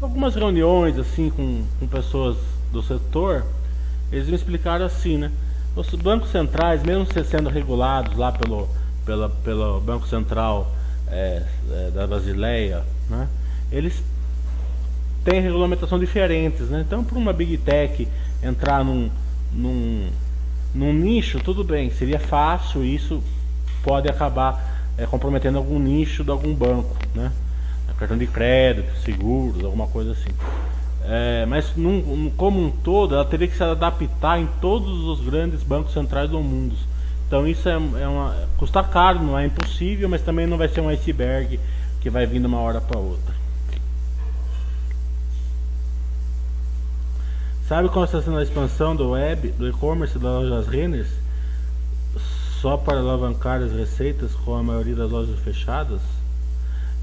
algumas 0.00 0.34
reuniões 0.34 0.98
assim 0.98 1.30
com, 1.30 1.64
com 1.78 1.86
pessoas 1.86 2.36
do 2.72 2.82
setor, 2.82 3.44
eles 4.10 4.28
me 4.28 4.34
explicaram 4.34 4.84
assim, 4.84 5.16
né? 5.16 5.30
Os 5.74 5.88
bancos 5.94 6.30
centrais, 6.30 6.82
mesmo 6.82 7.06
sendo 7.24 7.48
regulados 7.48 8.16
lá 8.16 8.30
pelo, 8.30 8.68
pela, 9.06 9.28
pelo 9.28 9.80
Banco 9.80 10.06
Central 10.06 10.70
é, 11.08 11.42
é, 11.70 11.90
da 11.90 12.06
Basileia, 12.06 12.84
né? 13.08 13.28
Eles 13.70 14.02
têm 15.24 15.40
regulamentação 15.40 15.98
diferentes, 15.98 16.68
né? 16.68 16.84
Então, 16.86 17.02
para 17.02 17.16
uma 17.16 17.32
Big 17.32 17.56
Tech 17.58 18.06
entrar 18.42 18.84
num, 18.84 19.10
num, 19.52 20.08
num 20.74 20.92
nicho, 20.92 21.40
tudo 21.40 21.62
bem, 21.62 21.90
seria 21.90 22.18
fácil, 22.18 22.84
isso 22.84 23.22
pode 23.82 24.08
acabar 24.08 24.90
é, 24.96 25.06
comprometendo 25.06 25.58
algum 25.58 25.78
nicho 25.78 26.24
de 26.24 26.30
algum 26.30 26.54
banco, 26.54 26.96
né? 27.14 27.32
cartão 28.02 28.18
de 28.18 28.26
crédito, 28.26 28.96
seguros, 29.04 29.64
alguma 29.64 29.86
coisa 29.86 30.12
assim. 30.12 30.30
É, 31.04 31.46
mas 31.46 31.74
num, 31.76 32.30
como 32.36 32.60
um 32.60 32.70
todo, 32.70 33.14
ela 33.14 33.24
teria 33.24 33.46
que 33.46 33.56
se 33.56 33.62
adaptar 33.62 34.40
em 34.40 34.48
todos 34.60 35.04
os 35.04 35.20
grandes 35.24 35.62
bancos 35.62 35.92
centrais 35.92 36.28
do 36.28 36.40
mundo. 36.40 36.74
Então 37.26 37.46
isso 37.46 37.68
é, 37.68 37.72
é 37.72 38.08
uma. 38.08 38.34
custa 38.58 38.82
caro, 38.82 39.22
não 39.22 39.38
é 39.38 39.46
impossível, 39.46 40.08
mas 40.08 40.22
também 40.22 40.46
não 40.46 40.58
vai 40.58 40.68
ser 40.68 40.80
um 40.80 40.88
iceberg 40.88 41.58
que 42.00 42.10
vai 42.10 42.26
vir 42.26 42.40
de 42.40 42.46
uma 42.46 42.58
hora 42.58 42.80
para 42.80 42.98
outra. 42.98 43.41
Sabe 47.68 47.88
como 47.88 48.04
está 48.04 48.20
sendo 48.20 48.38
a 48.38 48.42
expansão 48.42 48.94
do 48.94 49.10
web, 49.10 49.48
do 49.52 49.68
e-commerce 49.68 50.14
das 50.14 50.22
lojas 50.22 50.66
Renner? 50.66 51.06
Só 52.60 52.76
para 52.76 52.98
alavancar 52.98 53.62
as 53.62 53.72
receitas 53.72 54.32
com 54.34 54.54
a 54.54 54.62
maioria 54.62 54.94
das 54.94 55.10
lojas 55.10 55.38
fechadas? 55.40 56.00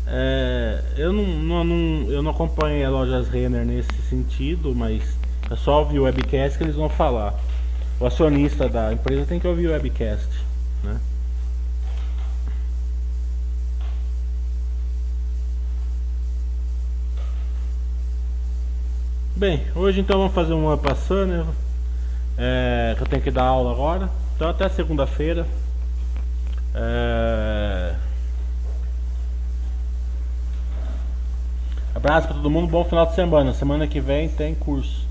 É, 0.05 0.81
eu, 0.97 1.13
não, 1.13 1.23
não, 1.23 1.63
não, 1.63 2.11
eu 2.11 2.21
não 2.21 2.31
acompanhei 2.31 2.83
as 2.83 2.91
lojas 2.91 3.29
Renner 3.29 3.65
nesse 3.65 3.93
sentido, 4.09 4.73
mas 4.75 5.03
é 5.49 5.55
só 5.55 5.79
ouvir 5.79 5.99
o 5.99 6.03
webcast 6.03 6.57
que 6.57 6.63
eles 6.63 6.75
vão 6.75 6.89
falar. 6.89 7.39
O 7.99 8.05
acionista 8.05 8.67
da 8.67 8.93
empresa 8.93 9.25
tem 9.25 9.39
que 9.39 9.47
ouvir 9.47 9.67
o 9.67 9.71
webcast. 9.71 10.27
Bem, 19.39 19.65
hoje 19.73 20.01
então 20.01 20.17
vamos 20.17 20.33
fazer 20.33 20.51
uma 20.51 20.77
passando. 20.77 21.31
Né? 21.31 21.45
É, 22.37 22.93
que 22.97 23.03
eu 23.03 23.07
tenho 23.07 23.21
que 23.21 23.31
dar 23.31 23.43
aula 23.43 23.71
agora. 23.71 24.09
Então 24.35 24.49
até 24.49 24.67
segunda-feira. 24.67 25.47
É... 26.75 27.95
Abraço 31.95 32.27
para 32.27 32.35
todo 32.35 32.49
mundo, 32.49 32.69
bom 32.69 32.83
final 32.83 33.05
de 33.05 33.15
semana. 33.15 33.53
Semana 33.53 33.87
que 33.87 34.01
vem 34.01 34.27
tem 34.27 34.53
curso. 34.53 35.07